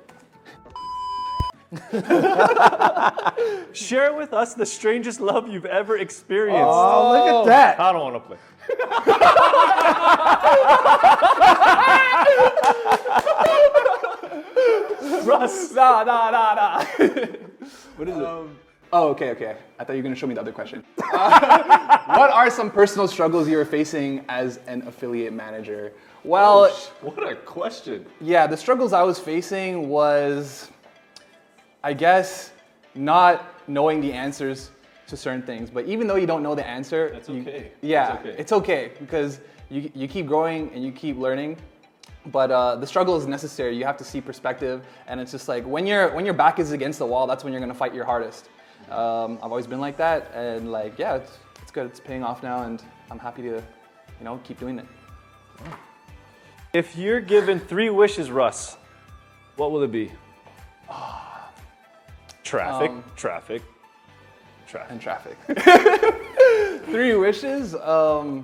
Share 3.73 4.13
with 4.13 4.31
us 4.33 4.53
the 4.53 4.65
strangest 4.65 5.19
love 5.19 5.49
you've 5.49 5.65
ever 5.65 5.97
experienced. 5.97 6.69
Oh, 6.69 7.09
look 7.11 7.25
at 7.25 7.45
that. 7.47 7.79
I 7.79 7.91
don't 7.91 8.13
want 8.13 8.15
to 8.15 8.19
play. 8.19 8.37
Russ. 15.23 15.71
Nah, 15.73 16.03
nah, 16.03 16.29
nah, 16.31 16.53
nah. 16.53 16.85
what 17.95 18.07
is 18.07 18.17
it? 18.17 18.23
oh, 18.23 18.49
okay, 19.09 19.31
okay. 19.31 19.57
I 19.79 19.83
thought 19.83 19.93
you 19.93 19.97
were 19.99 20.03
gonna 20.03 20.15
show 20.15 20.27
me 20.27 20.35
the 20.35 20.41
other 20.41 20.51
question. 20.51 20.83
Uh, 21.13 21.99
what 22.17 22.29
are 22.31 22.49
some 22.49 22.71
personal 22.71 23.07
struggles 23.07 23.47
you're 23.47 23.65
facing 23.65 24.25
as 24.29 24.59
an 24.67 24.87
affiliate 24.87 25.33
manager? 25.33 25.93
Well, 26.23 26.69
What 27.01 27.21
a 27.31 27.35
question. 27.35 28.05
yeah, 28.21 28.47
the 28.47 28.55
struggles 28.57 28.93
I 28.93 29.03
was 29.03 29.19
facing 29.19 29.89
was, 29.89 30.69
I 31.83 31.93
guess, 31.93 32.51
not 32.95 33.45
knowing 33.67 33.99
the 34.01 34.13
answers 34.13 34.71
to 35.07 35.17
certain 35.17 35.41
things. 35.41 35.69
But 35.69 35.85
even 35.85 36.07
though 36.07 36.15
you 36.15 36.25
don't 36.27 36.41
know 36.43 36.55
the 36.55 36.65
answer, 36.65 37.09
That's 37.11 37.27
you- 37.29 37.41
okay. 37.41 37.71
yeah, 37.81 38.07
That's 38.07 38.19
okay. 38.25 38.35
it's 38.39 38.51
okay 38.53 38.91
because 38.99 39.41
you, 39.69 39.91
you 39.93 40.07
keep 40.07 40.27
growing 40.27 40.71
and 40.73 40.83
you 40.83 40.91
keep 40.93 41.17
learning. 41.17 41.57
But 42.27 42.51
uh, 42.51 42.77
the 42.77 42.87
struggle 42.87 43.17
is 43.17 43.27
necessary. 43.27 43.75
You 43.75 43.83
have 43.83 43.97
to 43.97 44.05
see 44.05 44.21
perspective, 44.21 44.85
and 45.07 45.19
it's 45.19 45.31
just 45.31 45.49
like 45.49 45.65
when 45.65 45.85
your 45.85 46.13
when 46.15 46.23
your 46.23 46.33
back 46.33 46.57
is 46.57 46.71
against 46.71 46.99
the 46.99 47.05
wall, 47.05 47.27
that's 47.27 47.43
when 47.43 47.51
you're 47.51 47.59
gonna 47.59 47.73
fight 47.73 47.93
your 47.93 48.05
hardest. 48.05 48.47
Um, 48.89 49.37
I've 49.43 49.51
always 49.51 49.67
been 49.67 49.81
like 49.81 49.97
that, 49.97 50.31
and 50.33 50.71
like 50.71 50.97
yeah, 50.97 51.15
it's, 51.15 51.37
it's 51.61 51.71
good. 51.71 51.85
It's 51.85 51.99
paying 51.99 52.23
off 52.23 52.41
now, 52.41 52.63
and 52.63 52.81
I'm 53.11 53.19
happy 53.19 53.41
to, 53.41 53.49
you 53.49 54.23
know, 54.23 54.39
keep 54.45 54.57
doing 54.57 54.79
it. 54.79 54.85
If 56.73 56.97
you're 56.97 57.21
given 57.21 57.59
three 57.59 57.91
wishes, 57.91 58.31
Russ, 58.31 58.77
what 59.57 59.71
will 59.71 59.83
it 59.83 59.91
be? 59.91 60.11
Traffic, 62.43 62.89
Um, 62.91 63.03
traffic, 63.15 63.61
traffic. 64.67 64.91
and 64.91 64.99
traffic. 64.99 65.37
Three 66.85 67.15
wishes. 67.15 67.75
Um, 67.75 68.43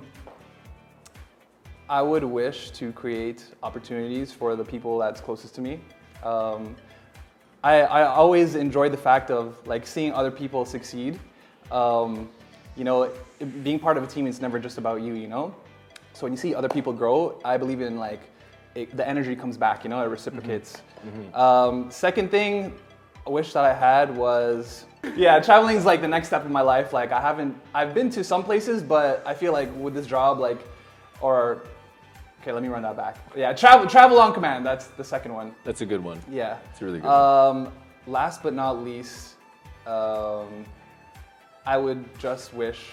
I 1.88 2.00
would 2.02 2.22
wish 2.24 2.70
to 2.72 2.92
create 2.92 3.44
opportunities 3.64 4.32
for 4.32 4.54
the 4.56 4.64
people 4.64 4.96
that's 4.98 5.20
closest 5.20 5.54
to 5.56 5.60
me. 5.60 5.80
Um, 6.22 6.76
I, 7.64 7.82
I 7.82 8.04
always 8.06 8.54
enjoy 8.54 8.88
the 8.88 8.96
fact 8.96 9.30
of 9.30 9.56
like 9.66 9.86
seeing 9.86 10.12
other 10.12 10.30
people 10.30 10.64
succeed. 10.64 11.18
Um, 11.70 12.28
you 12.76 12.84
know, 12.84 13.10
being 13.64 13.78
part 13.80 13.96
of 13.96 14.04
a 14.04 14.06
team 14.06 14.26
is 14.26 14.40
never 14.40 14.58
just 14.60 14.78
about 14.78 15.02
you. 15.02 15.14
You 15.14 15.26
know, 15.28 15.54
so 16.12 16.26
when 16.26 16.32
you 16.32 16.36
see 16.36 16.54
other 16.54 16.68
people 16.68 16.92
grow, 16.92 17.40
I 17.44 17.56
believe 17.56 17.80
in 17.80 17.98
like 17.98 18.20
it, 18.74 18.96
the 18.96 19.06
energy 19.06 19.34
comes 19.34 19.56
back. 19.56 19.84
You 19.84 19.90
know, 19.90 20.02
it 20.02 20.08
reciprocates. 20.08 20.82
Um, 21.34 21.90
second 21.90 22.30
thing, 22.30 22.74
a 23.26 23.30
wish 23.30 23.52
that 23.52 23.64
I 23.64 23.72
had 23.72 24.14
was 24.14 24.84
yeah, 25.16 25.40
traveling 25.40 25.76
is 25.76 25.84
like 25.84 26.00
the 26.00 26.08
next 26.08 26.28
step 26.28 26.44
in 26.44 26.52
my 26.52 26.60
life. 26.60 26.92
Like 26.92 27.12
I 27.12 27.20
haven't, 27.20 27.56
I've 27.74 27.94
been 27.94 28.10
to 28.10 28.24
some 28.24 28.44
places, 28.44 28.82
but 28.82 29.22
I 29.26 29.34
feel 29.34 29.52
like 29.52 29.74
with 29.76 29.94
this 29.94 30.06
job, 30.06 30.38
like, 30.38 30.58
or 31.20 31.62
okay, 32.42 32.52
let 32.52 32.62
me 32.62 32.68
run 32.68 32.82
that 32.82 32.96
back. 32.96 33.16
Yeah, 33.36 33.52
travel, 33.52 33.86
travel 33.86 34.20
on 34.20 34.34
command. 34.34 34.64
That's 34.64 34.88
the 34.88 35.04
second 35.04 35.32
one. 35.32 35.54
That's 35.64 35.80
a 35.80 35.86
good 35.86 36.02
one. 36.02 36.20
Yeah. 36.30 36.58
It's 36.70 36.82
really 36.82 37.00
good. 37.00 37.08
Um, 37.10 37.72
last 38.06 38.42
but 38.42 38.54
not 38.54 38.82
least, 38.82 39.36
um, 39.86 40.64
I 41.66 41.76
would 41.76 42.04
just 42.18 42.52
wish 42.52 42.90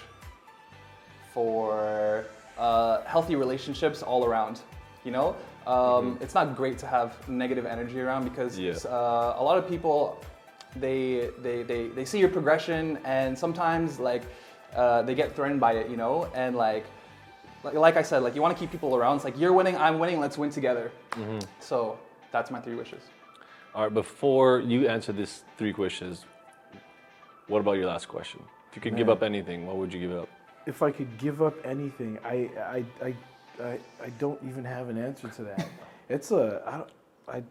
for 1.33 2.25
uh, 2.57 3.01
healthy 3.05 3.35
relationships 3.35 4.01
all 4.03 4.25
around. 4.25 4.61
You 5.03 5.11
know, 5.11 5.35
um, 5.65 6.17
it's 6.21 6.33
not 6.33 6.55
great 6.55 6.77
to 6.79 6.87
have 6.87 7.27
negative 7.29 7.65
energy 7.65 7.99
around 7.99 8.23
because 8.25 8.57
Yeah. 8.59 8.73
uh, 8.89 9.35
a 9.37 9.43
lot 9.43 9.57
of 9.57 9.67
people 9.67 10.21
they, 10.75 11.29
they 11.41 11.63
they 11.63 11.87
they 11.87 12.05
see 12.05 12.19
your 12.19 12.29
progression 12.29 12.97
and 13.05 13.37
sometimes 13.37 13.99
like 13.99 14.23
uh, 14.75 15.01
they 15.03 15.15
get 15.15 15.33
threatened 15.35 15.59
by 15.59 15.73
it. 15.73 15.89
You 15.89 15.97
know, 15.97 16.29
and 16.35 16.55
like. 16.55 16.85
Like, 17.63 17.73
like 17.73 17.97
I 17.97 18.03
said, 18.03 18.19
like 18.21 18.35
you 18.35 18.41
want 18.41 18.55
to 18.55 18.59
keep 18.59 18.71
people 18.71 18.95
around. 18.95 19.15
It's 19.15 19.25
like 19.25 19.37
you're 19.37 19.51
winning, 19.51 19.75
I'm 19.75 19.97
winning. 19.97 20.19
Let's 20.19 20.37
win 20.37 20.51
together. 20.51 20.91
So 21.59 21.97
that's 22.31 22.51
my 22.51 22.59
three 22.61 22.75
wishes. 22.75 23.01
All 23.73 23.83
right, 23.83 23.93
before 23.93 24.59
you 24.59 24.87
answer 24.87 25.11
these 25.11 25.43
three 25.57 25.73
wishes, 25.73 26.25
what 27.47 27.59
about 27.59 27.73
your 27.73 27.87
last 27.87 28.07
question? 28.07 28.41
If 28.69 28.75
you 28.75 28.81
could 28.81 28.95
give 28.95 29.09
up 29.09 29.23
anything, 29.23 29.65
what 29.65 29.77
would 29.77 29.91
you 29.91 29.99
give 29.99 30.15
up? 30.15 30.29
If 30.67 30.83
I 30.83 30.91
could 30.91 31.17
give 31.17 31.41
up 31.41 31.55
anything, 31.65 32.19
I 32.23 32.49
I, 32.59 32.85
I, 33.01 33.15
I, 33.63 33.79
I 34.03 34.09
don't 34.19 34.39
even 34.47 34.63
have 34.65 34.89
an 34.89 34.97
answer 34.97 35.27
to 35.29 35.41
that. 35.43 35.67
it's 36.09 36.29
a 36.31 36.85
I, 37.27 37.41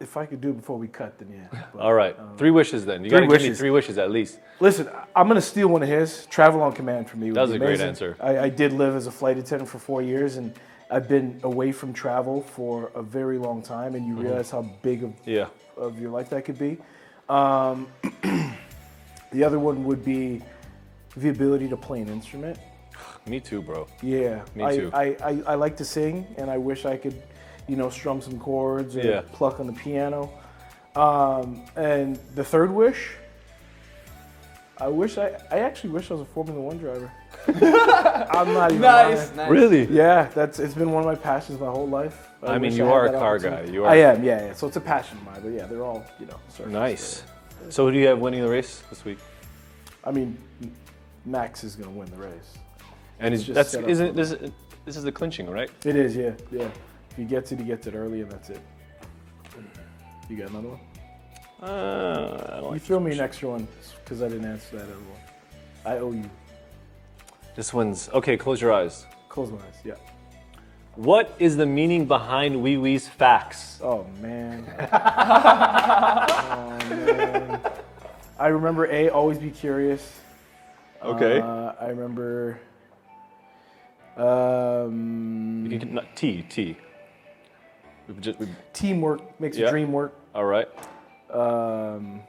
if 0.00 0.16
I 0.16 0.26
could 0.26 0.40
do 0.40 0.50
it 0.50 0.56
before 0.56 0.78
we 0.78 0.88
cut, 0.88 1.18
then 1.18 1.28
yeah. 1.32 1.60
But, 1.72 1.80
All 1.80 1.94
right, 1.94 2.16
three 2.36 2.50
wishes 2.50 2.84
then. 2.84 3.04
You 3.04 3.10
three 3.10 3.20
gotta 3.20 3.26
give 3.26 3.42
me 3.42 3.48
wishes. 3.50 3.58
three 3.58 3.70
wishes 3.70 3.98
at 3.98 4.10
least. 4.10 4.40
Listen, 4.58 4.88
I'm 5.14 5.28
gonna 5.28 5.40
steal 5.40 5.68
one 5.68 5.82
of 5.82 5.88
his. 5.88 6.26
Travel 6.26 6.60
on 6.62 6.72
command 6.72 7.08
for 7.08 7.16
me. 7.18 7.30
That 7.30 7.42
was 7.42 7.52
a 7.52 7.58
great 7.58 7.80
answer. 7.80 8.16
I, 8.20 8.38
I 8.40 8.48
did 8.48 8.72
live 8.72 8.96
as 8.96 9.06
a 9.06 9.12
flight 9.12 9.38
attendant 9.38 9.70
for 9.70 9.78
four 9.78 10.02
years, 10.02 10.38
and 10.38 10.52
I've 10.90 11.08
been 11.08 11.38
away 11.44 11.70
from 11.72 11.92
travel 11.92 12.42
for 12.42 12.90
a 12.94 13.02
very 13.02 13.38
long 13.38 13.62
time, 13.62 13.94
and 13.94 14.06
you 14.06 14.14
Mm-hmm. 14.14 14.22
realize 14.24 14.50
how 14.50 14.62
big 14.82 15.04
of, 15.04 15.12
Yeah. 15.24 15.46
of 15.76 16.00
your 16.00 16.10
life 16.10 16.30
that 16.30 16.44
could 16.44 16.58
be. 16.58 16.78
Um, 17.28 17.86
the 19.30 19.44
other 19.44 19.58
one 19.60 19.84
would 19.84 20.04
be 20.04 20.42
the 21.16 21.28
ability 21.28 21.68
to 21.68 21.76
play 21.76 22.00
an 22.00 22.08
instrument. 22.08 22.58
Me 23.26 23.40
too, 23.40 23.62
bro. 23.62 23.86
Yeah, 24.02 24.42
Me 24.54 24.64
I, 24.64 24.76
too. 24.76 24.90
I, 24.92 25.16
I, 25.22 25.42
I 25.48 25.54
like 25.54 25.76
to 25.78 25.84
sing, 25.84 26.26
and 26.38 26.50
I 26.50 26.58
wish 26.58 26.84
I 26.84 26.96
could, 26.96 27.22
you 27.68 27.76
know, 27.76 27.90
strum 27.90 28.20
some 28.20 28.38
chords 28.38 28.96
or 28.96 29.00
Yeah. 29.02 29.22
pluck 29.32 29.60
on 29.60 29.66
the 29.66 29.72
piano. 29.72 30.30
Um, 30.96 31.62
and 31.76 32.16
the 32.34 32.44
third 32.44 32.70
wish, 32.70 33.12
I 34.78 34.88
wish 34.88 35.16
I, 35.16 35.38
I 35.50 35.60
actually 35.60 35.90
wish 35.90 36.10
I 36.10 36.14
was 36.14 36.22
a 36.22 36.26
Formula 36.26 36.60
One 36.60 36.76
driver. 36.78 37.10
I'm 37.48 38.52
not 38.52 38.70
even 38.70 38.82
Nice, 38.82 39.34
nice. 39.34 39.50
Really? 39.50 39.84
Yeah, 39.86 40.28
that's 40.34 40.58
it's 40.58 40.74
been 40.74 40.90
one 40.92 41.02
of 41.02 41.06
my 41.06 41.14
passions 41.14 41.58
my 41.60 41.66
whole 41.70 41.88
life. 41.88 42.28
I 42.42 42.58
mean, 42.58 42.72
you 42.72 42.84
had 42.84 42.92
are 42.92 43.06
a 43.06 43.12
car 43.12 43.38
guy. 43.38 43.62
You 43.64 43.84
are. 43.84 43.90
I 43.90 43.96
am, 43.96 44.24
yeah, 44.24 44.46
yeah. 44.46 44.52
So 44.54 44.66
it's 44.66 44.76
a 44.76 44.80
passion 44.80 45.18
of 45.18 45.24
mine, 45.24 45.40
but 45.42 45.50
yeah, 45.52 45.66
they're 45.66 45.84
all, 45.84 46.04
you 46.18 46.26
know, 46.26 46.38
surface. 46.48 46.72
Nice. 46.72 47.22
So 47.68 47.86
who 47.86 47.92
do 47.92 47.98
you 47.98 48.06
have 48.08 48.18
winning 48.18 48.42
the 48.42 48.48
race 48.48 48.82
this 48.90 49.04
week? 49.04 49.18
I 50.04 50.10
mean, 50.10 50.36
Max 51.24 51.64
is 51.64 51.76
gonna 51.76 51.90
win 51.90 52.10
the 52.10 52.16
race. 52.16 52.58
And 53.20 53.34
It's 53.34 53.44
just 53.44 53.54
that's 53.54 53.74
isn't 53.74 54.16
this 54.16 54.34
this 54.84 54.96
is 54.96 55.04
the 55.04 55.12
clinching, 55.12 55.48
right? 55.48 55.70
It 55.84 55.94
is, 55.96 56.16
yeah, 56.16 56.32
yeah. 56.50 56.68
If 57.10 57.16
he 57.16 57.24
gets 57.24 57.52
it, 57.52 57.58
he 57.60 57.64
gets 57.64 57.86
it 57.86 57.94
early, 57.94 58.22
and 58.22 58.30
that's 58.30 58.50
it. 58.50 58.60
You 60.28 60.36
got 60.36 60.50
another 60.50 60.68
one? 60.68 60.80
Uh, 61.70 62.60
You 62.62 62.68
like 62.70 62.82
throw 62.82 62.98
me 62.98 63.12
an 63.12 63.20
extra 63.20 63.50
one 63.50 63.68
because 64.02 64.22
I 64.22 64.28
didn't 64.28 64.46
answer 64.46 64.76
that 64.76 64.84
other 64.84 64.94
one. 64.94 65.20
I 65.84 65.98
owe 65.98 66.12
you. 66.12 66.28
this 67.54 67.72
one's 67.72 68.08
okay. 68.10 68.36
Close 68.36 68.60
your 68.60 68.72
eyes. 68.72 69.06
Close 69.28 69.50
my 69.50 69.58
eyes. 69.58 69.80
Yeah. 69.84 69.94
What 70.96 71.34
is 71.38 71.56
the 71.56 71.64
meaning 71.66 72.06
behind 72.06 72.56
Wewe's 72.56 73.06
facts? 73.08 73.78
Oh 73.82 74.04
man. 74.20 74.64
oh 74.80 76.78
man. 76.90 77.60
I 78.38 78.48
remember 78.48 78.86
A. 78.86 79.08
Always 79.10 79.38
be 79.38 79.50
curious. 79.50 80.18
Okay. 81.04 81.40
Uh, 81.40 81.72
I 81.80 81.88
remember. 81.88 82.60
Um, 84.16 85.66
You 85.70 85.78
can, 85.78 85.94
not, 85.94 86.14
T 86.16 86.42
T. 86.42 86.76
We've 88.08 88.20
just, 88.20 88.38
we 88.38 88.46
teamwork 88.72 89.40
makes 89.40 89.56
Yeah. 89.56 89.68
a 89.68 89.70
dream 89.70 89.92
work. 89.92 90.14
all 90.34 90.44
right. 90.44 90.68
Um, 91.30 92.20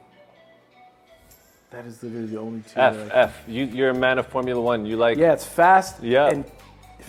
that 1.70 1.84
is 1.84 2.02
literally 2.02 2.26
the 2.26 2.38
only 2.38 2.60
two. 2.62 2.80
F 2.80 2.94
that 2.96 3.12
I- 3.14 3.20
F. 3.24 3.42
You 3.46 3.64
you're 3.64 3.90
a 3.90 3.94
man 3.94 4.18
of 4.18 4.26
Formula 4.28 4.60
One. 4.60 4.86
You 4.86 4.96
like 4.96 5.18
Yeah, 5.18 5.32
it's 5.34 5.44
fast. 5.44 6.02
Yeah. 6.02 6.28
And 6.30 6.44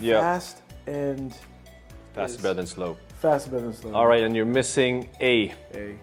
Yeah. 0.01 0.19
fast 0.19 0.61
and 0.87 1.33
fast 2.13 2.41
better 2.41 2.55
than 2.55 2.65
slow. 2.67 2.97
fast 3.19 3.49
better 3.51 3.63
than 3.63 3.73
slow. 3.73 3.93
All 3.93 4.07
right, 4.07 4.23
and 4.23 4.35
you're 4.35 4.45
missing 4.45 5.07
A. 5.21 5.53
A. 5.73 5.73
Did 5.73 5.99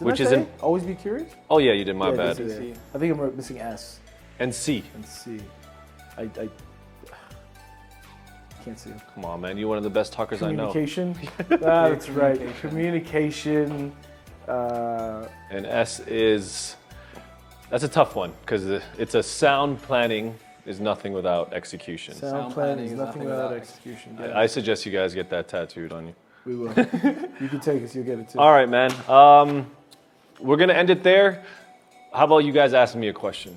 Which 0.00 0.20
I 0.20 0.24
is 0.24 0.32
an 0.32 0.46
always 0.62 0.82
be 0.84 0.94
curious. 0.94 1.30
Oh 1.50 1.58
yeah, 1.58 1.72
you 1.72 1.84
did 1.84 1.94
my 1.96 2.10
Yeah, 2.10 2.16
bad. 2.16 2.36
this 2.36 2.52
is 2.52 2.56
C. 2.58 2.68
it. 2.70 2.78
I 2.94 2.98
think 2.98 3.12
I'm 3.20 3.36
missing 3.36 3.58
S 3.60 4.00
And 4.42 4.52
C. 4.52 4.82
and 4.96 5.06
C. 5.06 5.38
I, 6.18 6.22
I 6.22 6.26
can't 8.64 8.78
see. 8.78 8.90
'em. 8.90 9.00
Come 9.14 9.24
on, 9.24 9.40
man. 9.40 9.56
You're 9.56 9.68
one 9.68 9.78
of 9.78 9.84
the 9.84 9.90
best 10.00 10.12
talkers 10.12 10.42
I 10.42 10.50
know. 10.50 10.72
Communication. 10.72 11.14
ah, 11.50 11.88
that's 11.90 12.08
right. 12.10 12.40
Communication. 12.60 13.92
Uh, 14.48 15.26
And 15.50 15.64
S 15.66 16.00
is 16.00 16.76
that's 17.70 17.84
a 17.84 17.88
tough 17.88 18.16
one 18.16 18.32
because 18.40 18.64
it's 18.98 19.14
a 19.14 19.22
sound 19.22 19.80
planning 19.82 20.34
is 20.66 20.80
nothing 20.80 21.12
without 21.12 21.52
execution. 21.52 22.14
sound, 22.14 22.30
Sound 22.32 22.54
planning 22.54 22.74
planning 22.74 22.84
is 22.86 22.92
is 22.92 22.98
nothing 22.98 23.22
nothing 23.22 23.30
without 23.30 23.50
without 23.50 23.62
execution. 23.62 24.16
I, 24.18 24.26
Yeah, 24.26 24.38
I 24.40 24.46
suggest 24.46 24.84
you 24.86 24.90
guys 24.92 25.14
get 25.14 25.30
that 25.30 25.46
tattooed 25.48 25.92
on 25.92 26.08
you. 26.08 26.14
we 26.46 26.56
will. 26.56 26.68
you 27.40 27.48
can 27.48 27.60
take 27.60 27.84
us. 27.84 27.94
You'll 27.94 28.04
get 28.04 28.18
it 28.18 28.28
too. 28.30 28.38
All 28.40 28.50
right, 28.52 28.68
man. 28.68 28.90
Um, 29.08 29.70
we're 30.40 30.56
gonna 30.56 30.74
end 30.82 30.90
it 30.90 31.02
there. 31.04 31.44
How 32.12 32.24
about 32.24 32.38
you 32.38 32.52
guys 32.52 32.74
asking 32.74 33.00
me 33.00 33.08
a 33.08 33.12
question? 33.12 33.56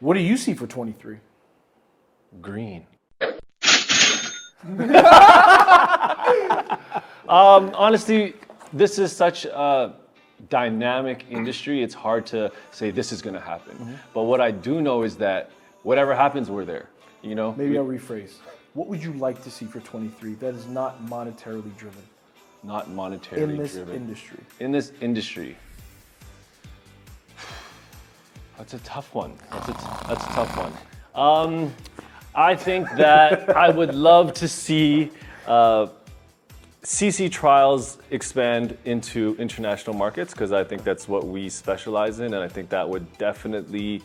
What 0.00 0.14
do 0.14 0.20
you 0.20 0.36
see 0.36 0.54
for 0.54 0.66
23? 0.66 1.18
Green. 2.40 2.86
um, 3.20 3.34
honestly, 7.28 8.34
this 8.72 8.98
is 8.98 9.14
such 9.14 9.44
a 9.44 9.94
dynamic 10.48 11.24
industry. 11.30 11.82
It's 11.82 11.94
hard 11.94 12.26
to 12.26 12.50
say 12.70 12.90
this 12.90 13.12
is 13.12 13.22
going 13.22 13.34
to 13.34 13.40
happen. 13.40 13.98
But 14.12 14.22
what 14.22 14.40
I 14.40 14.50
do 14.50 14.82
know 14.82 15.02
is 15.02 15.16
that 15.16 15.50
whatever 15.82 16.14
happens, 16.14 16.50
we're 16.50 16.64
there. 16.64 16.88
You 17.22 17.34
know, 17.34 17.54
Maybe 17.56 17.78
I'll 17.78 17.84
rephrase. 17.84 18.34
What 18.74 18.88
would 18.88 19.02
you 19.02 19.12
like 19.12 19.42
to 19.44 19.50
see 19.50 19.66
for 19.66 19.80
23 19.80 20.34
that 20.34 20.54
is 20.54 20.66
not 20.66 21.06
monetarily 21.06 21.74
driven 21.76 22.02
not 22.64 22.88
monetarily 22.88 23.42
in 23.42 23.56
this 23.58 23.74
driven. 23.74 23.94
industry? 23.94 24.38
in 24.60 24.72
this 24.72 24.92
industry. 25.00 25.56
That's 28.64 28.82
a 28.82 28.88
tough 28.88 29.14
one. 29.14 29.34
That's 29.50 29.68
a, 29.68 29.72
that's 30.08 30.24
a 30.24 30.28
tough 30.28 30.56
one. 30.56 30.72
Um, 31.14 31.74
I 32.34 32.56
think 32.56 32.90
that 32.92 33.54
I 33.54 33.68
would 33.68 33.94
love 33.94 34.32
to 34.34 34.48
see 34.48 35.10
uh, 35.46 35.88
CC 36.82 37.30
trials 37.30 37.98
expand 38.10 38.78
into 38.86 39.36
international 39.38 39.94
markets 39.94 40.32
because 40.32 40.50
I 40.50 40.64
think 40.64 40.82
that's 40.82 41.06
what 41.06 41.26
we 41.26 41.50
specialize 41.50 42.20
in, 42.20 42.32
and 42.32 42.42
I 42.42 42.48
think 42.48 42.70
that 42.70 42.88
would 42.88 43.18
definitely 43.18 44.00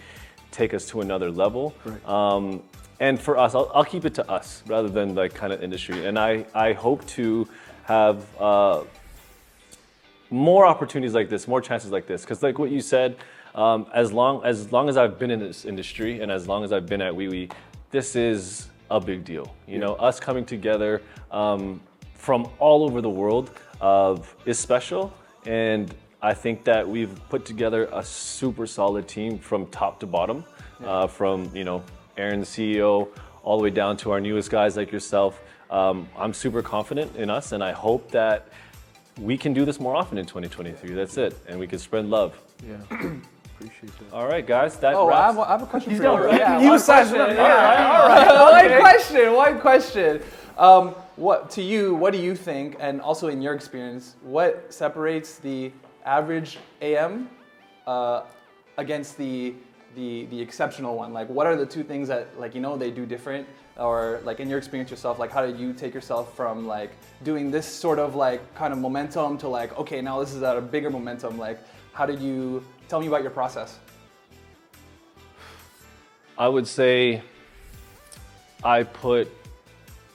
take 0.52 0.74
us 0.74 0.86
to 0.89 1.00
another 1.00 1.32
level. 1.32 1.74
Right. 1.86 2.06
Um, 2.06 2.62
and 3.00 3.17
for 3.17 3.38
us, 3.38 3.56
I'll, 3.56 3.72
I'll 3.74 3.86
keep 3.86 4.04
it 4.04 4.13
to 4.15 4.30
us 4.30 4.62
rather 4.67 4.89
than 4.89 5.15
like 5.15 5.34
kind 5.34 5.54
of 5.54 5.63
industry. 5.63 6.06
And 6.06 6.19
I, 6.19 6.45
I 6.54 6.74
hope 6.74 7.08
to 7.08 7.48
have 7.86 8.26
uh, 8.38 8.84
more 10.30 10.65
opportunities 10.65 11.13
like 11.13 11.30
this, 11.30 11.48
more 11.48 11.62
chances 11.62 11.91
like 11.91 12.08
this. 12.08 12.24
Because 12.24 12.43
like 12.43 12.60
what 12.60 12.72
you 12.72 12.82
said, 12.82 13.15
um, 13.55 13.88
as 13.93 14.12
long 14.12 14.43
as 14.43 14.71
long 14.71 14.89
as 14.89 14.97
I've 14.97 15.19
been 15.19 15.31
in 15.31 15.39
this 15.39 15.65
industry 15.65 16.21
and 16.21 16.31
as 16.31 16.47
long 16.47 16.63
as 16.63 16.71
I've 16.71 16.85
been 16.85 17.01
at 17.01 17.13
WeWe, 17.13 17.51
this 17.91 18.15
is 18.15 18.67
a 18.89 18.99
big 18.99 19.23
deal. 19.23 19.53
You 19.67 19.79
know, 19.79 19.95
us 19.95 20.19
coming 20.19 20.45
together 20.45 21.01
um, 21.31 21.81
from 22.13 22.49
all 22.59 22.83
over 22.83 23.01
the 23.01 23.09
world 23.09 23.51
uh, 23.81 24.17
is 24.45 24.59
special, 24.59 25.13
and 25.45 25.93
I 26.21 26.33
think 26.33 26.63
that 26.65 26.88
we've 26.88 27.19
put 27.29 27.45
together 27.45 27.89
a 27.93 28.03
super 28.03 28.67
solid 28.67 29.07
team 29.07 29.39
from 29.39 29.67
top 29.67 29.99
to 30.01 30.05
bottom. 30.05 30.43
Uh, 30.83 31.07
from 31.07 31.51
you 31.53 31.65
know 31.65 31.83
Aaron, 32.17 32.39
the 32.39 32.45
CEO, 32.45 33.09
all 33.43 33.57
the 33.57 33.63
way 33.63 33.69
down 33.69 33.97
to 33.97 34.12
our 34.12 34.19
newest 34.19 34.49
guys 34.49 34.77
like 34.77 34.91
yourself. 34.91 35.41
Um, 35.69 36.09
I'm 36.17 36.33
super 36.33 36.62
confident 36.62 37.15
in 37.15 37.29
us, 37.29 37.51
and 37.51 37.63
I 37.63 37.71
hope 37.71 38.09
that 38.12 38.47
we 39.19 39.38
can 39.38 39.53
do 39.53 39.65
this 39.65 39.79
more 39.79 39.95
often 39.95 40.17
in 40.17 40.25
2023. 40.25 40.93
That's 40.93 41.17
it, 41.17 41.38
and 41.47 41.59
we 41.59 41.67
can 41.67 41.79
spread 41.79 42.05
love. 42.05 42.39
Yeah. 42.65 43.12
Appreciate 43.60 43.91
that. 44.00 44.13
All 44.15 44.28
right, 44.28 44.45
guys. 44.45 44.78
That 44.78 44.93
Oh, 44.93 45.10
I 45.10 45.26
have, 45.26 45.38
a- 45.38 45.41
I 45.41 45.52
have 45.52 45.62
a 45.63 45.65
question 45.65 45.95
for 45.98 46.02
got 46.04 46.15
you. 46.22 46.30
it. 46.30 46.39
Yeah, 46.39 46.60
He 46.60 46.65
one 46.65 46.74
was 46.74 46.86
question. 46.86 47.15
Yeah, 47.17 48.00
all 48.00 48.08
right. 48.08 48.72
One 48.72 48.80
question. 48.80 49.34
One 49.34 49.60
question. 49.60 50.22
Um, 50.58 50.89
what 51.17 51.50
to 51.52 51.62
you? 51.62 51.93
What 51.95 52.13
do 52.13 52.19
you 52.19 52.36
think? 52.36 52.78
And 52.80 53.02
also 53.02 53.28
in 53.28 53.41
your 53.41 53.54
experience, 53.54 54.15
what 54.22 54.74
separates 54.74 55.39
the 55.39 55.72
average 56.06 56.58
AM 56.82 57.30
uh, 57.86 58.24
against 58.78 59.17
the 59.17 59.54
the 59.95 60.26
the 60.28 60.39
exceptional 60.39 60.95
one? 60.95 61.12
Like, 61.12 61.28
what 61.28 61.45
are 61.45 61.58
the 61.58 61.65
two 61.65 61.84
things 61.84 62.08
that 62.08 62.39
like 62.39 62.56
you 62.56 62.62
know 62.62 62.78
they 62.78 62.91
do 62.91 63.06
different? 63.06 63.45
Or 63.78 64.19
like 64.26 64.39
in 64.41 64.50
your 64.50 64.58
experience 64.58 64.89
yourself, 64.91 65.19
like 65.19 65.32
how 65.32 65.45
did 65.45 65.58
you 65.58 65.72
take 65.74 65.93
yourself 65.93 66.34
from 66.36 66.65
like 66.67 66.91
doing 67.24 67.50
this 67.52 67.65
sort 67.65 67.98
of 68.00 68.15
like 68.15 68.54
kind 68.56 68.72
of 68.74 68.80
momentum 68.80 69.38
to 69.39 69.48
like 69.50 69.78
okay 69.78 70.02
now 70.02 70.19
this 70.22 70.34
is 70.34 70.43
at 70.43 70.56
a 70.58 70.62
bigger 70.62 70.89
momentum? 70.89 71.38
Like 71.38 71.60
how 71.93 72.06
did 72.06 72.19
you 72.22 72.63
tell 72.89 72.99
me 72.99 73.08
about 73.08 73.21
your 73.21 73.32
process? 73.32 73.80
I 76.38 76.47
would 76.47 76.67
say 76.67 77.21
I 78.63 78.84
put 78.84 79.32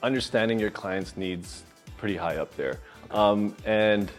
understanding 0.02 0.58
your 0.58 0.70
client's 0.70 1.16
needs 1.16 1.62
pretty 1.96 2.16
high 2.16 2.36
up 2.36 2.54
there. 2.56 2.80
Um, 3.10 3.54
and 3.64 4.10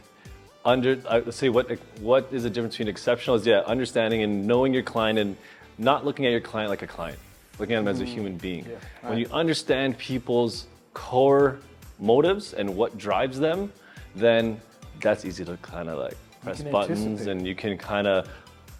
under, 0.63 0.99
I 1.07 1.19
would 1.19 1.33
say 1.33 1.49
what 1.49 1.69
what 1.99 2.27
is 2.31 2.43
the 2.43 2.49
difference 2.49 2.75
between 2.75 2.87
exceptional 2.87 3.35
is 3.35 3.45
yeah, 3.45 3.59
understanding 3.67 4.23
and 4.23 4.47
knowing 4.47 4.73
your 4.73 4.83
client 4.83 5.19
and 5.19 5.35
not 5.77 6.05
looking 6.05 6.25
at 6.25 6.31
your 6.31 6.41
client 6.41 6.69
like 6.69 6.81
a 6.81 6.87
client, 6.87 7.19
looking 7.59 7.75
at 7.75 7.79
them 7.79 7.87
as 7.87 8.01
a 8.01 8.05
human 8.05 8.37
being. 8.37 8.65
When 9.01 9.17
you 9.17 9.27
understand 9.31 9.97
people's 9.97 10.67
core 10.93 11.59
motives 11.99 12.53
and 12.53 12.75
what 12.75 12.97
drives 12.97 13.39
them, 13.39 13.71
then 14.15 14.59
that's 15.01 15.25
easy 15.25 15.43
to 15.45 15.57
kind 15.57 15.89
of 15.89 15.99
like 15.99 16.17
press 16.41 16.61
buttons 16.61 17.05
anticipate. 17.05 17.31
and 17.31 17.47
you 17.47 17.55
can 17.55 17.77
kind 17.77 18.07
of 18.07 18.27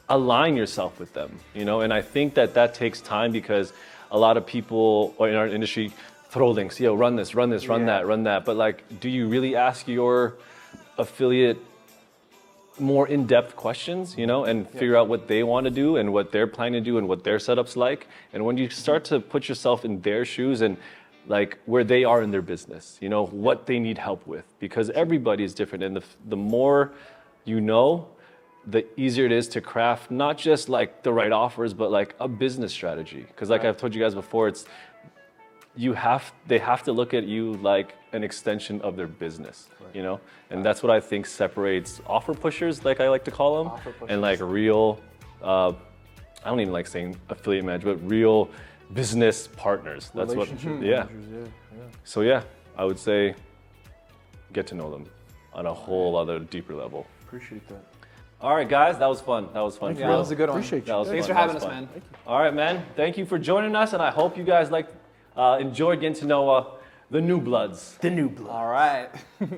align 0.10 0.56
yourself 0.56 1.00
with 1.00 1.14
them, 1.14 1.40
you 1.54 1.66
know. 1.66 1.82
And 1.82 1.94
I 1.94 2.02
think 2.02 2.36
that 2.36 2.54
that 2.54 2.74
takes 2.74 3.02
time 3.02 3.32
because 3.32 3.74
a 4.12 4.20
lot 4.20 4.38
of 4.38 4.46
people 4.46 5.14
or 5.18 5.30
in 5.30 5.36
our 5.36 5.48
industry 5.48 5.92
throw 6.30 6.52
links. 6.52 6.80
Yo, 6.80 6.94
run 6.94 7.16
this, 7.16 7.34
run 7.34 7.50
this, 7.50 7.68
run 7.68 7.82
Yeah. 7.82 7.86
that, 7.88 8.08
run 8.08 8.24
that. 8.24 8.46
But 8.46 8.56
like, 8.56 9.00
do 9.00 9.10
you 9.10 9.28
really 9.28 9.56
ask 9.56 9.88
your 9.88 10.36
affiliate 10.98 11.58
more 12.78 13.08
in-depth 13.08 13.56
questions, 13.56 14.18
you 14.18 14.28
know, 14.28 14.44
and 14.44 14.70
figure 14.70 14.98
out 14.98 15.08
what 15.08 15.28
they 15.28 15.44
want 15.44 15.64
to 15.64 15.72
do 15.72 15.96
and 15.96 16.12
what 16.12 16.32
they're 16.34 16.48
planning 16.48 16.84
to 16.84 16.92
do 16.92 16.98
and 16.98 17.08
what 17.08 17.24
their 17.24 17.40
setup's 17.40 17.78
like? 17.78 18.08
And 18.34 18.46
when 18.46 18.58
you 18.58 18.70
start 18.70 19.06
to 19.06 19.20
put 19.20 19.48
yourself 19.48 19.86
in 19.86 20.02
their 20.02 20.26
shoes 20.26 20.62
and 20.62 20.76
like 21.28 21.58
where 21.66 21.84
they 21.84 22.04
are 22.04 22.22
in 22.22 22.32
their 22.32 22.42
business, 22.42 22.98
you 23.02 23.10
know, 23.10 23.26
what 23.28 23.66
they 23.66 23.80
need 23.80 23.98
help 23.98 24.28
with, 24.28 24.46
because 24.60 24.90
everybody 24.92 25.44
is 25.44 25.54
different, 25.54 25.84
and 25.84 25.96
the 25.96 26.04
the 26.26 26.38
more 26.38 26.92
you 27.46 27.62
know, 27.62 28.08
the 28.68 28.86
easier 29.00 29.26
it 29.26 29.32
is 29.32 29.48
to 29.50 29.62
craft 29.62 30.10
not 30.10 30.38
just 30.38 30.70
like 30.70 31.04
the 31.04 31.14
right 31.14 31.32
offers, 31.32 31.74
but 31.74 31.92
like 31.92 32.16
a 32.20 32.28
business 32.28 32.74
strategy. 32.74 33.26
Because 33.28 33.50
like 33.50 33.64
I've 33.64 33.78
told 33.78 33.94
you 33.94 34.02
guys 34.02 34.16
before, 34.16 34.48
it's 34.48 34.66
you 35.76 35.94
have 35.94 36.32
they 36.48 36.58
have 36.58 36.84
to 36.84 36.92
look 36.92 37.14
at 37.14 37.26
you 37.26 37.54
like 37.56 37.96
an 38.14 38.24
extension 38.24 38.82
of 38.82 38.96
their 38.96 39.08
business, 39.08 39.70
you 39.94 40.02
know, 40.02 40.20
and 40.50 40.64
that's 40.66 40.82
what 40.82 40.92
I 40.92 41.00
think 41.00 41.26
separates 41.26 42.02
offer 42.08 42.34
pushers, 42.34 42.86
like 42.86 43.00
I 43.00 43.10
like 43.10 43.26
to 43.26 43.32
call 43.32 43.64
them, 43.64 43.94
and 44.10 44.22
like 44.22 44.40
real. 44.40 45.00
Uh, 45.42 45.74
I 46.44 46.50
don't 46.50 46.60
even 46.60 46.74
like 46.74 46.88
saying 46.88 47.18
affiliate 47.30 47.66
manager, 47.66 47.94
but 47.94 48.10
real 48.10 48.50
business 48.94 49.48
partners. 49.48 50.12
That's 50.14 50.34
what. 50.34 50.48
Yeah. 50.64 50.70
managers, 50.70 51.26
yeah, 51.32 51.40
yeah. 51.40 51.84
So 52.04 52.22
yeah, 52.22 52.44
I 52.78 52.86
would 52.86 53.00
say 53.00 53.36
get 54.54 54.68
to 54.68 54.76
know 54.76 54.90
them 54.90 55.06
on 55.54 55.66
a 55.66 55.74
whole 55.74 56.16
other 56.16 56.40
deeper 56.40 56.74
level. 56.74 57.06
Appreciate 57.24 57.68
that. 57.68 57.84
All 58.42 58.56
right, 58.56 58.68
guys, 58.68 58.98
that 59.00 59.08
was 59.08 59.22
fun. 59.22 59.50
That 59.54 59.62
was 59.62 59.78
fun. 59.78 59.96
Yeah, 59.96 60.08
that 60.10 60.18
was 60.18 60.30
a 60.32 60.36
good 60.36 60.50
one. 60.50 60.58
Appreciate 60.60 60.80
you. 60.80 60.86
That 60.86 60.98
was 60.98 61.08
Thanks 61.08 61.26
fun. 61.28 61.36
for 61.36 61.40
That 61.40 61.40
having 61.42 61.56
was 61.56 61.64
us, 61.64 61.70
fun. 61.70 61.90
man. 61.94 62.02
All 62.28 62.40
right, 62.40 62.54
man. 62.54 62.86
Thank 62.96 63.18
you 63.18 63.26
for 63.26 63.40
joining 63.40 63.76
us, 63.76 63.94
and 63.94 64.02
I 64.02 64.12
hope 64.12 64.38
you 64.38 64.44
guys 64.44 64.70
like 64.70 64.88
uh, 65.36 65.58
enjoyed 65.60 66.02
getting 66.02 66.16
to 66.20 66.26
know 66.26 66.50
uh, 66.50 66.66
the 67.10 67.22
new 67.22 67.40
bloods. 67.40 67.98
The 68.02 68.10
new 68.10 68.30
bloods. 68.30 68.50
All 68.52 68.68
right. 68.68 69.10